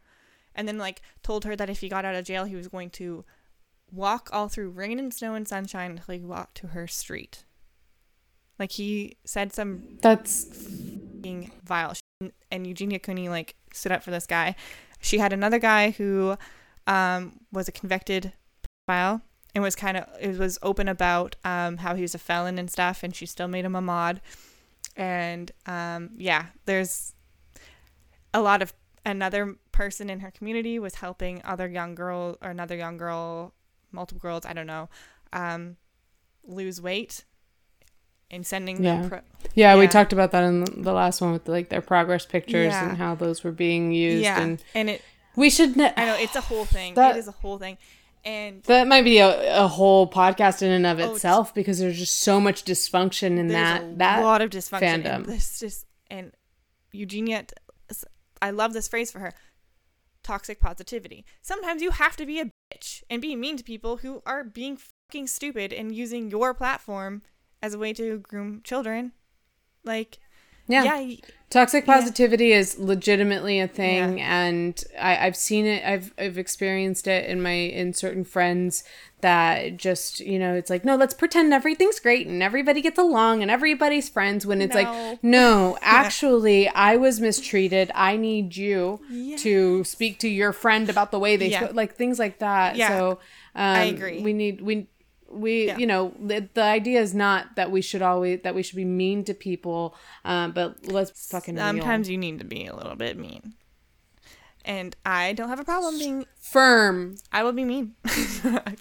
[0.55, 2.89] And then like told her that if he got out of jail, he was going
[2.91, 3.25] to
[3.91, 7.43] walk all through rain and snow and sunshine until he got to her street.
[8.57, 10.45] Like he said some That's
[11.63, 11.93] vile.
[11.93, 14.55] She- And Eugenia Cooney like stood up for this guy.
[15.01, 16.37] She had another guy who
[16.87, 18.33] um, was a convicted
[18.89, 19.21] pedophile
[19.53, 22.69] and was kind of it was open about um, how he was a felon and
[22.71, 23.03] stuff.
[23.03, 24.21] And she still made him a mod.
[24.95, 27.13] And um, yeah, there's
[28.33, 28.73] a lot of
[29.05, 33.53] another person in her community was helping other young girl or another young girl,
[33.91, 34.89] multiple girls, I don't know,
[35.33, 35.77] um,
[36.47, 37.25] lose weight
[38.31, 39.01] and sending Yeah.
[39.01, 39.09] them.
[39.09, 39.21] Pro-
[39.53, 42.89] yeah, We talked about that in the last one with like their progress pictures Yeah.
[42.89, 44.23] and how those were being used.
[44.23, 45.01] yeah, And and it
[45.35, 45.75] we should.
[45.77, 46.93] Ne- I know it's a whole thing.
[46.95, 47.77] That- it is a whole thing,
[48.23, 51.79] and That might be a, a whole podcast in and of Oh, it's- itself because
[51.79, 55.03] there's just so much dysfunction in there's that a that lot of dysfunction.
[55.03, 55.25] fandom.
[55.25, 56.31] This just and
[56.91, 57.45] Eugenia,
[58.41, 59.33] I love this phrase for her:
[60.23, 61.25] toxic positivity.
[61.41, 64.77] Sometimes you have to be a bitch and be mean to people who are being
[65.09, 67.21] fucking stupid and using your platform
[67.65, 69.11] as a way to groom children.
[69.83, 70.19] Like,
[70.67, 70.83] yeah.
[70.83, 71.15] yeah,
[71.49, 71.93] Toxic Yeah.
[71.95, 75.83] positivity is legitimately a thing, and I, I've seen it.
[75.85, 78.83] I've I've experienced it in my in certain friends
[79.21, 83.41] that just you know it's like no, let's pretend everything's great and everybody gets along
[83.43, 84.45] and everybody's friends.
[84.45, 84.81] When it's No.
[84.83, 87.91] like no, actually, I was mistreated.
[87.95, 89.37] I need you Yeah.
[89.37, 91.69] to speak to your friend about the way they Yeah.
[91.73, 92.75] like things like that.
[92.75, 92.87] Yeah.
[92.89, 93.11] So
[93.55, 94.21] um, I agree.
[94.23, 94.87] We need we
[95.29, 95.77] we Yeah.
[95.77, 98.85] you know the, the idea is not that we should always that we should be
[98.85, 101.65] mean to people um but let's fucking real.
[101.65, 103.53] sometimes you need to be a little bit mean.
[104.67, 106.25] And I don't have a problem being.
[106.39, 107.93] firm I will be mean,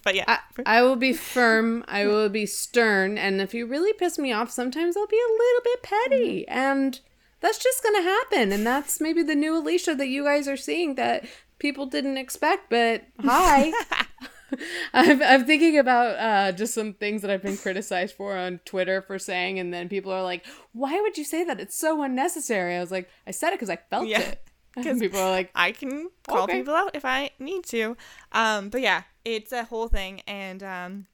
[0.03, 3.93] but yeah, I, I will be firm i will be stern and if you really
[3.93, 6.99] piss me off sometimes i'll be a little bit petty and
[7.39, 10.95] that's just gonna happen and that's maybe the new alicia that you guys are seeing
[10.95, 11.25] that
[11.59, 13.71] people didn't expect but hi
[14.93, 19.01] I'm, I'm thinking about uh, just some things that I've been criticized for on Twitter
[19.01, 21.59] for saying, and then people are like, "Why would you say that?
[21.59, 24.19] It's so unnecessary." I was like, "I said it because I felt Yeah.
[24.19, 24.41] it."
[24.75, 26.59] Because people are like, I can call Okay.
[26.59, 27.95] people out if I need to.
[28.33, 31.07] Um, but yeah, it's a whole thing, and um,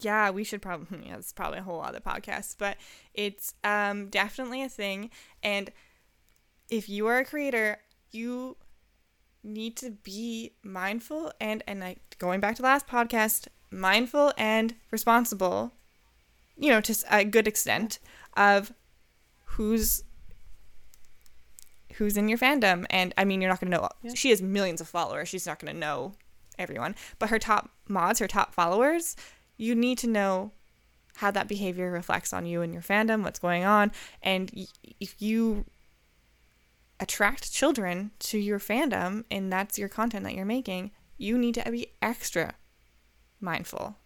[0.00, 2.76] yeah, we should probably yeah, it's probably a whole other podcast, but
[3.14, 5.10] it's um definitely a thing.
[5.42, 5.70] And
[6.70, 7.78] if you are a creator,
[8.10, 8.56] you
[9.46, 15.72] need to be mindful and and like going back to last podcast, mindful and responsible,
[16.56, 17.98] you know, to a good extent
[18.36, 18.72] of
[19.44, 20.02] who's
[21.94, 22.84] who's in your fandom.
[22.90, 25.28] And I mean you're not going to know she has millions of followers.
[25.28, 26.12] She's not going to know
[26.58, 29.16] everyone, but her top mods, her top followers,
[29.56, 30.52] you need to know
[31.16, 33.90] how that behavior reflects on you and your fandom, what's going on,
[34.22, 34.66] and y-
[35.00, 35.64] if you
[37.00, 41.70] attract children to your fandom and that's your content that you're making, you need to
[41.70, 42.54] be extra
[43.40, 43.96] mindful.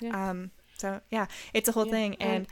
[0.00, 0.30] Yeah.
[0.30, 2.46] Um so yeah, it's a whole Yeah, thing and- and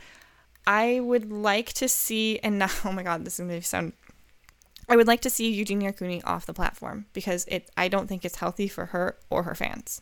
[0.65, 3.93] I would like to see and now oh my god, this is going to sound
[4.89, 8.23] I would like to see Eugenia Cooney off the platform because it I don't think
[8.25, 10.01] it's healthy for her or her fans.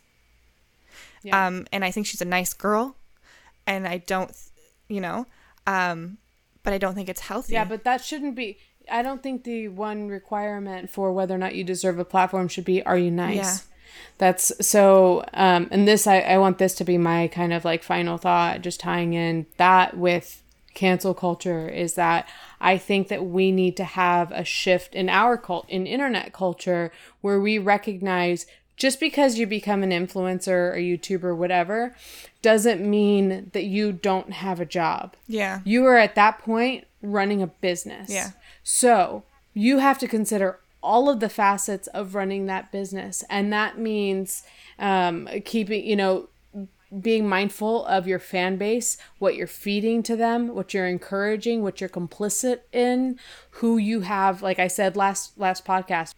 [1.23, 1.45] Yeah.
[1.47, 2.95] Um and I think she's a nice girl
[3.67, 4.31] and I don't
[4.87, 5.27] you know,
[5.67, 6.17] um
[6.63, 7.53] but I don't think it's healthy.
[7.53, 8.57] Yeah, but that shouldn't be.
[8.89, 12.65] I don't think the one requirement for whether or not you deserve a platform should
[12.65, 13.35] be are you nice?
[13.35, 13.57] Yeah.
[14.17, 17.83] That's so, um, and this, I, I want this to be my kind of like
[17.83, 20.41] final thought, just tying in that with
[20.73, 22.27] cancel culture is that
[22.61, 26.91] I think that we need to have a shift in our cult, in internet culture,
[27.21, 28.45] where we recognize
[28.77, 31.95] just because you become an influencer or YouTuber, whatever,
[32.41, 35.61] doesn't mean that you don't have a job yeah.
[35.63, 38.09] you are at that point running a business.
[38.09, 38.31] Yeah.
[38.67, 39.23] So
[39.53, 43.23] you have to consider all of the facets of running that business.
[43.29, 44.43] And that means
[44.79, 46.29] um, keeping, you know,
[47.01, 51.81] being mindful of your fan base, what you're feeding to them, what you're encouraging, what
[51.81, 53.19] you're complicit in,
[53.51, 56.13] who you have, like I said last last podcast,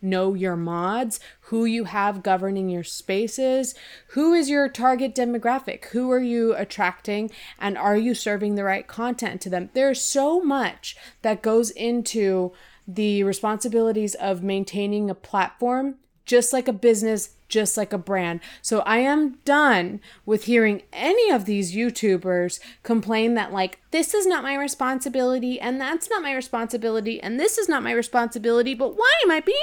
[0.00, 3.74] know your mods, who you have governing your spaces,
[4.08, 8.86] who is your target demographic, who are you attracting, and are you serving the right
[8.86, 9.68] content to them?
[9.74, 12.52] There's so much that goes into
[12.86, 15.96] the responsibilities of maintaining a platform
[16.28, 18.40] just like a business, just like a brand.
[18.62, 24.26] So I am done with hearing any of these YouTubers complain that, like, this is
[24.26, 28.96] not my responsibility, and that's not my responsibility, and this is not my responsibility, but
[28.96, 29.56] why am I being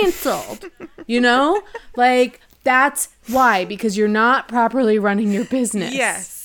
[0.00, 0.70] canceled?
[1.06, 1.62] you know?
[1.96, 5.94] Like, that's why, because you're not properly running your business.
[5.94, 6.41] Yes.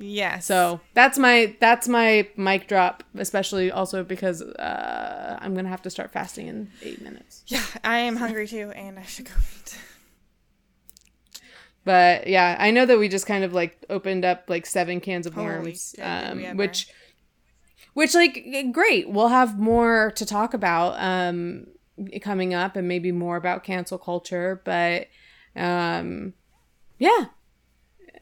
[0.00, 0.46] Yes.
[0.46, 5.90] So that's my that's my mic drop, especially also because uh, I'm gonna have to
[5.90, 7.42] start fasting in eight minutes.
[7.46, 9.78] yeah, I am hungry too, and I should go eat.
[11.84, 15.26] But yeah, I know that we just kind of like opened up like seven cans
[15.26, 16.88] of Holy worms, shit, um, which,
[17.94, 19.08] which like great.
[19.08, 21.66] We'll have more to talk about um,
[22.20, 24.60] coming up, and maybe more about cancel culture.
[24.64, 25.08] But
[25.56, 26.34] um,
[26.98, 27.26] yeah,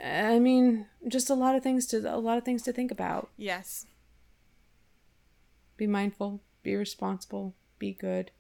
[0.02, 3.30] I mean, just a lot of things to a lot of things to think about.
[3.36, 3.86] Yes.
[5.76, 6.40] Be mindful.
[6.62, 7.54] Be responsible.
[7.78, 8.30] Be good.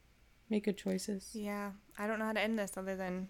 [0.50, 1.30] Make good choices.
[1.34, 1.72] Yeah.
[1.98, 3.28] I don't know how to end this other than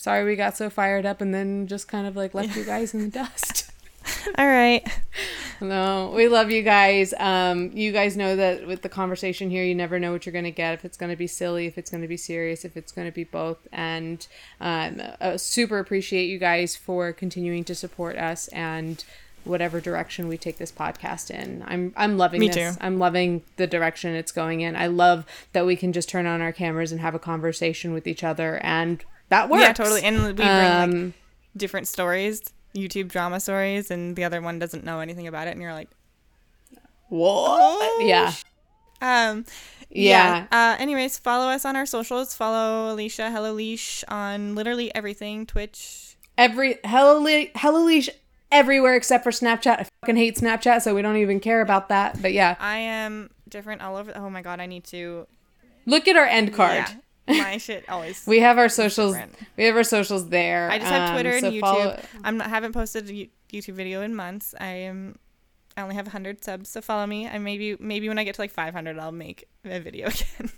[0.00, 2.94] Sorry we got so fired up and then just kind of like left you guys
[2.94, 3.70] in the dust.
[4.38, 4.82] All right.
[5.60, 7.12] No, we love you guys.
[7.18, 10.44] Um, you guys know that with the conversation here, you never know what you're going
[10.44, 10.74] to get.
[10.74, 13.06] If it's going to be silly, if it's going to be serious, if it's going
[13.06, 13.68] to be both.
[13.72, 14.26] And
[14.60, 19.04] um, uh, super appreciate you guys for continuing to support us and
[19.44, 21.64] whatever direction we take this podcast in.
[21.66, 22.74] I'm I'm loving Me this.
[22.74, 22.78] too.
[22.80, 24.76] I'm loving the direction it's going in.
[24.76, 28.06] I love that we can just turn on our cameras and have a conversation with
[28.06, 29.62] each other, and that works.
[29.62, 30.02] Yeah, totally.
[30.02, 31.14] And we bring like Um,
[31.56, 32.42] different stories,
[32.74, 35.88] YouTube drama stories, and the other one doesn't know anything about it, and you're like,
[37.08, 38.06] what?
[38.06, 38.32] Yeah.
[39.00, 39.44] um,
[39.88, 40.46] Yeah.
[40.52, 42.34] Uh, anyways, follow us on our socials.
[42.34, 45.46] Follow Alicia Hello Leash on literally everything.
[45.46, 46.16] Twitch.
[46.38, 48.08] Every hello Le- hello leash
[48.52, 49.80] everywhere except for Snapchat.
[49.80, 52.22] I fucking hate Snapchat, so we don't even care about that.
[52.22, 54.12] But yeah, I am different all over.
[54.16, 55.26] Oh my god, I need to.
[55.86, 56.76] look at our end card.
[56.76, 56.94] Yeah,
[57.38, 58.24] my shit always.
[58.26, 59.12] We have our socials.
[59.14, 59.36] different.
[59.56, 60.70] We have our socials there.
[60.70, 61.60] I just have Um, Twitter and YouTube.
[61.60, 64.54] follow- I'm not haven't posted a YouTube video in months.
[64.60, 65.18] I am.
[65.76, 67.26] I only have 100 subs, so follow me.
[67.26, 70.50] And maybe maybe when I get to like 500, I'll make a video again.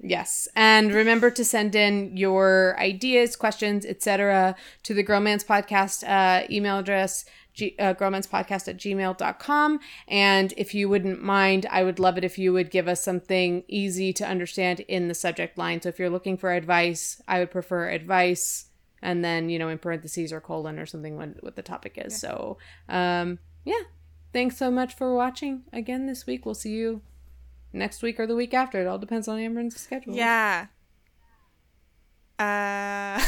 [0.00, 4.54] Yes, and remember to send in your ideas, questions, etc.
[4.84, 7.24] to the Gromance Podcast uh, email address,
[7.58, 9.80] g- uh, growmanspodcast at gmail.com.
[10.06, 13.64] And if you wouldn't mind, I would love it if you would give us something
[13.68, 15.82] easy to understand in the subject line.
[15.82, 18.66] So if you're looking for advice, I would prefer advice
[19.02, 22.18] and then, you know, in parentheses or colon or something what, what the topic is.
[22.18, 22.58] So,
[22.88, 23.82] um, yeah.
[24.32, 26.44] Thanks so much for watching again this week.
[26.46, 27.00] We'll see you
[27.72, 28.80] next week or the week after.
[28.80, 30.14] It all depends on Amber's schedule.
[30.14, 30.66] yeah.
[32.38, 33.20] Uh,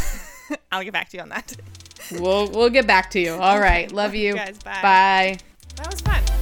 [0.73, 1.57] I'll get back to you on that.
[2.13, 3.33] We'll we'll get back to you.
[3.33, 3.91] All right.
[3.93, 4.35] Love you.
[4.35, 4.79] Guys, bye.
[4.83, 5.39] Bye.
[5.77, 6.40] That was fun.